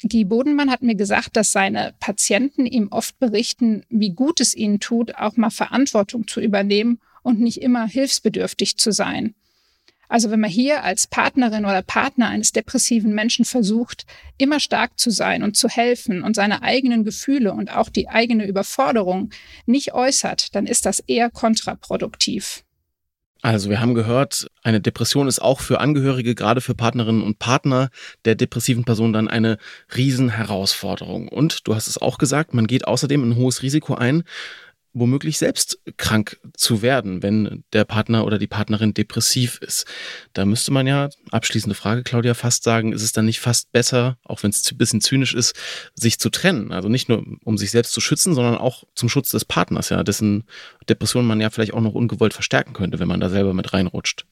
Guy 0.04 0.26
Bodenmann 0.26 0.70
hat 0.70 0.82
mir 0.82 0.96
gesagt, 0.96 1.38
dass 1.38 1.52
seine 1.52 1.96
Patienten 2.00 2.66
ihm 2.66 2.90
oft 2.92 3.18
berichten, 3.18 3.84
wie 3.90 4.12
gut 4.12 4.42
es 4.42 4.54
ihnen 4.54 4.80
tut, 4.80 5.16
auch 5.16 5.38
mal 5.38 5.50
Verantwortung 5.50 6.28
zu 6.28 6.42
übernehmen 6.42 7.00
und 7.24 7.40
nicht 7.40 7.62
immer 7.62 7.88
hilfsbedürftig 7.88 8.78
zu 8.78 8.92
sein. 8.92 9.36
Also 10.10 10.32
wenn 10.32 10.40
man 10.40 10.50
hier 10.50 10.84
als 10.84 11.08
Partnerin 11.08 11.66
oder 11.66 11.82
Partner 11.82 12.30
eines 12.30 12.52
depressiven 12.52 13.14
Menschen 13.14 13.46
versucht, 13.46 14.06
immer 14.38 14.60
stark 14.60 15.00
zu 15.00 15.10
sein 15.10 15.44
und 15.44 15.58
zu 15.58 15.68
helfen 15.68 16.24
und 16.24 16.36
seine 16.36 16.62
eigenen 16.62 17.04
Gefühle 17.04 17.54
und 17.54 17.76
auch 17.76 17.90
die 17.90 18.10
eigene 18.10 18.46
Überforderung 18.46 19.30
nicht 19.66 19.94
äußert, 19.94 20.56
dann 20.56 20.68
ist 20.68 20.86
das 20.86 21.00
eher 21.00 21.30
kontraproduktiv. 21.30 22.64
Also 23.46 23.70
wir 23.70 23.80
haben 23.80 23.94
gehört, 23.94 24.48
eine 24.64 24.82
Depression 24.82 25.28
ist 25.28 25.40
auch 25.40 25.60
für 25.60 25.80
Angehörige, 25.80 26.34
gerade 26.34 26.62
für 26.62 26.74
Partnerinnen 26.74 27.22
und 27.22 27.38
Partner 27.38 27.90
der 28.26 28.34
depressiven 28.34 28.86
Person 28.86 29.14
dann 29.14 29.28
eine 29.28 29.60
Riesenherausforderung. 29.96 31.28
Und 31.28 31.68
du 31.68 31.76
hast 31.76 31.88
es 31.88 32.00
auch 32.00 32.18
gesagt, 32.18 32.56
man 32.56 32.66
geht 32.66 32.88
außerdem 32.88 33.22
ein 33.22 33.36
hohes 33.36 33.62
Risiko 33.62 33.94
ein, 33.94 34.24
womöglich 34.96 35.38
selbst 35.38 35.80
krank 35.98 36.40
zu 36.56 36.82
werden, 36.82 37.22
wenn 37.22 37.64
der 37.74 37.84
Partner 37.84 38.26
oder 38.26 38.40
die 38.40 38.48
Partnerin 38.48 38.94
depressiv 38.94 39.60
ist. 39.62 39.86
Da 40.34 40.46
müsste 40.46 40.72
man 40.72 40.88
ja, 40.88 41.10
abschließende 41.32 41.76
Frage, 41.76 42.04
Claudia, 42.04 42.34
fast 42.34 42.64
sagen, 42.64 42.94
ist 42.94 43.04
es 43.04 43.12
dann 43.12 43.26
nicht 43.26 43.42
fast 43.42 43.72
besser, 43.72 44.18
auch 44.24 44.42
wenn 44.42 44.52
es 44.52 44.72
ein 44.72 44.78
bisschen 44.78 45.02
zynisch 45.02 45.34
ist, 45.34 45.54
sich 45.96 46.18
zu 46.18 46.30
trennen? 46.30 46.72
Also 46.72 46.88
nicht 46.88 47.10
nur, 47.10 47.24
um 47.44 47.58
sich 47.58 47.72
selbst 47.72 47.92
zu 47.92 48.02
schützen, 48.02 48.34
sondern 48.34 48.58
auch 48.58 48.86
zum 48.96 49.10
Schutz 49.10 49.30
des 49.30 49.46
Partners, 49.46 49.90
ja, 49.90 50.02
dessen 50.02 50.46
Depression 50.88 51.28
man 51.28 51.42
ja 51.42 51.50
vielleicht 51.50 51.74
auch 51.74 51.82
noch 51.82 51.94
ungewollt 51.94 52.34
verstärken 52.34 52.74
könnte, 52.74 52.98
wenn 52.98 53.10
man 53.10 53.20
da 53.20 53.30
selber 53.30 53.54
mit 53.54 53.74
reinrutscht. 53.74 54.26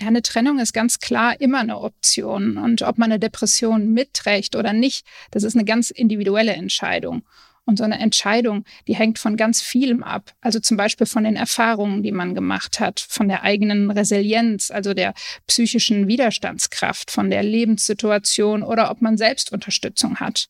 Ja, 0.00 0.06
eine 0.06 0.22
Trennung 0.22 0.60
ist 0.60 0.72
ganz 0.72 1.00
klar 1.00 1.40
immer 1.40 1.58
eine 1.58 1.80
Option. 1.80 2.56
Und 2.56 2.82
ob 2.82 2.98
man 2.98 3.10
eine 3.10 3.18
Depression 3.18 3.92
mitträgt 3.92 4.54
oder 4.54 4.72
nicht, 4.72 5.04
das 5.32 5.42
ist 5.42 5.56
eine 5.56 5.64
ganz 5.64 5.90
individuelle 5.90 6.52
Entscheidung. 6.52 7.24
Und 7.68 7.76
so 7.76 7.84
eine 7.84 7.98
Entscheidung, 7.98 8.64
die 8.86 8.96
hängt 8.96 9.18
von 9.18 9.36
ganz 9.36 9.60
vielem 9.60 10.02
ab. 10.02 10.32
Also 10.40 10.58
zum 10.58 10.78
Beispiel 10.78 11.06
von 11.06 11.24
den 11.24 11.36
Erfahrungen, 11.36 12.02
die 12.02 12.12
man 12.12 12.34
gemacht 12.34 12.80
hat, 12.80 12.98
von 12.98 13.28
der 13.28 13.42
eigenen 13.42 13.90
Resilienz, 13.90 14.70
also 14.70 14.94
der 14.94 15.12
psychischen 15.46 16.08
Widerstandskraft, 16.08 17.10
von 17.10 17.28
der 17.28 17.42
Lebenssituation 17.42 18.62
oder 18.62 18.90
ob 18.90 19.02
man 19.02 19.18
selbst 19.18 19.52
Unterstützung 19.52 20.16
hat. 20.16 20.48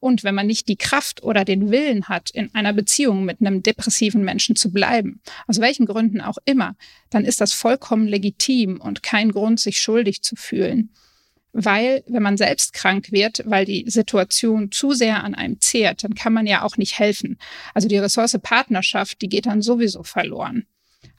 Und 0.00 0.24
wenn 0.24 0.34
man 0.34 0.48
nicht 0.48 0.66
die 0.66 0.74
Kraft 0.74 1.22
oder 1.22 1.44
den 1.44 1.70
Willen 1.70 2.08
hat, 2.08 2.30
in 2.30 2.52
einer 2.56 2.72
Beziehung 2.72 3.24
mit 3.24 3.40
einem 3.40 3.62
depressiven 3.62 4.24
Menschen 4.24 4.56
zu 4.56 4.72
bleiben, 4.72 5.20
aus 5.46 5.60
welchen 5.60 5.86
Gründen 5.86 6.20
auch 6.20 6.38
immer, 6.44 6.74
dann 7.10 7.24
ist 7.24 7.40
das 7.40 7.52
vollkommen 7.52 8.08
legitim 8.08 8.80
und 8.80 9.04
kein 9.04 9.30
Grund, 9.30 9.60
sich 9.60 9.80
schuldig 9.80 10.22
zu 10.22 10.34
fühlen 10.34 10.90
weil 11.52 12.02
wenn 12.06 12.22
man 12.22 12.36
selbst 12.36 12.72
krank 12.72 13.12
wird, 13.12 13.42
weil 13.44 13.64
die 13.64 13.84
Situation 13.88 14.70
zu 14.72 14.92
sehr 14.92 15.22
an 15.22 15.34
einem 15.34 15.60
zehrt, 15.60 16.04
dann 16.04 16.14
kann 16.14 16.32
man 16.32 16.46
ja 16.46 16.62
auch 16.62 16.76
nicht 16.76 16.98
helfen. 16.98 17.38
Also 17.74 17.88
die 17.88 17.98
Ressource 17.98 18.38
Partnerschaft, 18.42 19.20
die 19.22 19.28
geht 19.28 19.46
dann 19.46 19.62
sowieso 19.62 20.02
verloren. 20.02 20.66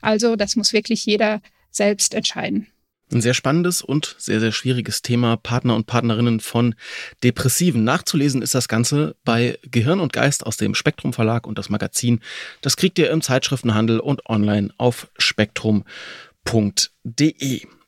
Also 0.00 0.36
das 0.36 0.56
muss 0.56 0.72
wirklich 0.72 1.06
jeder 1.06 1.40
selbst 1.70 2.14
entscheiden. 2.14 2.66
Ein 3.12 3.20
sehr 3.20 3.34
spannendes 3.34 3.82
und 3.82 4.16
sehr, 4.18 4.40
sehr 4.40 4.50
schwieriges 4.50 5.02
Thema. 5.02 5.36
Partner 5.36 5.76
und 5.76 5.86
Partnerinnen 5.86 6.40
von 6.40 6.74
Depressiven. 7.22 7.84
Nachzulesen 7.84 8.40
ist 8.42 8.54
das 8.54 8.66
Ganze 8.66 9.14
bei 9.24 9.58
Gehirn 9.62 10.00
und 10.00 10.12
Geist 10.12 10.46
aus 10.46 10.56
dem 10.56 10.74
Spektrum 10.74 11.12
Verlag 11.12 11.46
und 11.46 11.58
das 11.58 11.68
Magazin. 11.68 12.20
Das 12.60 12.76
kriegt 12.76 12.98
ihr 12.98 13.10
im 13.10 13.20
Zeitschriftenhandel 13.20 14.00
und 14.00 14.26
online 14.28 14.70
auf 14.78 15.10
spektrum.de. 15.18 15.84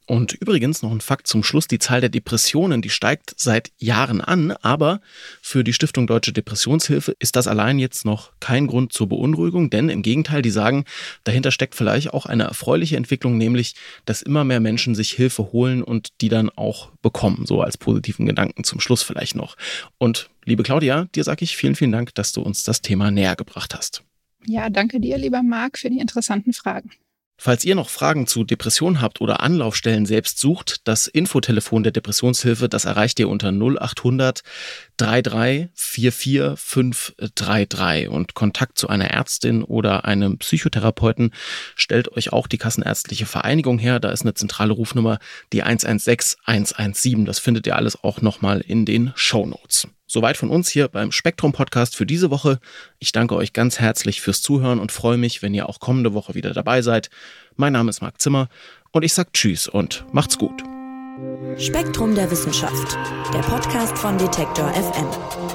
Und 0.06 0.34
übrigens 0.34 0.82
noch 0.82 0.92
ein 0.92 1.00
Fakt 1.00 1.26
zum 1.26 1.42
Schluss, 1.42 1.66
die 1.66 1.80
Zahl 1.80 2.00
der 2.00 2.08
Depressionen, 2.08 2.80
die 2.80 2.90
steigt 2.90 3.34
seit 3.36 3.72
Jahren 3.76 4.20
an, 4.20 4.52
aber 4.62 5.00
für 5.42 5.64
die 5.64 5.72
Stiftung 5.72 6.06
Deutsche 6.06 6.32
Depressionshilfe 6.32 7.16
ist 7.18 7.34
das 7.34 7.48
allein 7.48 7.80
jetzt 7.80 8.04
noch 8.04 8.30
kein 8.38 8.68
Grund 8.68 8.92
zur 8.92 9.08
Beunruhigung, 9.08 9.68
denn 9.68 9.88
im 9.88 10.02
Gegenteil, 10.02 10.42
die 10.42 10.50
sagen, 10.50 10.84
dahinter 11.24 11.50
steckt 11.50 11.74
vielleicht 11.74 12.14
auch 12.14 12.26
eine 12.26 12.44
erfreuliche 12.44 12.96
Entwicklung, 12.96 13.36
nämlich, 13.36 13.74
dass 14.04 14.22
immer 14.22 14.44
mehr 14.44 14.60
Menschen 14.60 14.94
sich 14.94 15.10
Hilfe 15.10 15.50
holen 15.52 15.82
und 15.82 16.12
die 16.20 16.28
dann 16.28 16.50
auch 16.50 16.90
bekommen, 17.02 17.44
so 17.44 17.60
als 17.60 17.76
positiven 17.76 18.26
Gedanken 18.26 18.62
zum 18.62 18.78
Schluss 18.78 19.02
vielleicht 19.02 19.34
noch. 19.34 19.56
Und 19.98 20.30
liebe 20.44 20.62
Claudia, 20.62 21.06
dir 21.16 21.24
sage 21.24 21.42
ich 21.42 21.56
vielen, 21.56 21.74
vielen 21.74 21.92
Dank, 21.92 22.14
dass 22.14 22.32
du 22.32 22.42
uns 22.42 22.62
das 22.62 22.80
Thema 22.80 23.10
näher 23.10 23.34
gebracht 23.34 23.74
hast. 23.74 24.04
Ja, 24.46 24.70
danke 24.70 25.00
dir, 25.00 25.18
lieber 25.18 25.42
Marc, 25.42 25.78
für 25.78 25.90
die 25.90 25.98
interessanten 25.98 26.52
Fragen. 26.52 26.92
Falls 27.38 27.64
ihr 27.64 27.74
noch 27.74 27.90
Fragen 27.90 28.26
zu 28.26 28.44
Depressionen 28.44 29.00
habt 29.00 29.20
oder 29.20 29.40
Anlaufstellen 29.40 30.06
selbst 30.06 30.38
sucht, 30.38 30.86
das 30.88 31.06
Infotelefon 31.06 31.82
der 31.82 31.92
Depressionshilfe, 31.92 32.68
das 32.68 32.86
erreicht 32.86 33.18
ihr 33.20 33.28
unter 33.28 33.48
0800 33.52 34.42
33 34.96 35.68
44 35.74 36.58
533 36.58 38.08
und 38.08 38.34
Kontakt 38.34 38.78
zu 38.78 38.88
einer 38.88 39.10
Ärztin 39.10 39.62
oder 39.62 40.06
einem 40.06 40.38
Psychotherapeuten 40.38 41.32
stellt 41.74 42.10
euch 42.12 42.32
auch 42.32 42.46
die 42.46 42.58
Kassenärztliche 42.58 43.26
Vereinigung 43.26 43.78
her. 43.78 44.00
Da 44.00 44.10
ist 44.10 44.22
eine 44.22 44.34
zentrale 44.34 44.72
Rufnummer, 44.72 45.18
die 45.52 45.62
116 45.62 46.40
117. 46.44 47.26
Das 47.26 47.38
findet 47.38 47.66
ihr 47.66 47.76
alles 47.76 48.02
auch 48.02 48.22
nochmal 48.22 48.60
in 48.60 48.86
den 48.86 49.12
Show 49.14 49.44
Notes. 49.44 49.88
Soweit 50.06 50.36
von 50.36 50.50
uns 50.50 50.68
hier 50.70 50.88
beim 50.88 51.10
Spektrum 51.10 51.52
Podcast 51.52 51.96
für 51.96 52.06
diese 52.06 52.30
Woche. 52.30 52.60
Ich 53.00 53.10
danke 53.10 53.34
euch 53.34 53.52
ganz 53.52 53.80
herzlich 53.80 54.20
fürs 54.20 54.40
Zuhören 54.40 54.78
und 54.78 54.92
freue 54.92 55.16
mich, 55.16 55.42
wenn 55.42 55.52
ihr 55.52 55.68
auch 55.68 55.80
kommende 55.80 56.14
Woche 56.14 56.34
wieder 56.34 56.52
dabei 56.52 56.80
seid. 56.80 57.10
Mein 57.56 57.72
Name 57.72 57.90
ist 57.90 58.02
Marc 58.02 58.20
Zimmer 58.20 58.48
und 58.92 59.02
ich 59.02 59.12
sage 59.12 59.30
Tschüss 59.32 59.66
und 59.66 60.04
macht's 60.12 60.38
gut. 60.38 60.62
Spektrum 61.58 62.14
der 62.14 62.30
Wissenschaft, 62.30 62.96
der 63.32 63.40
Podcast 63.40 63.98
von 63.98 64.16
Detektor 64.18 64.68
FM. 64.74 65.45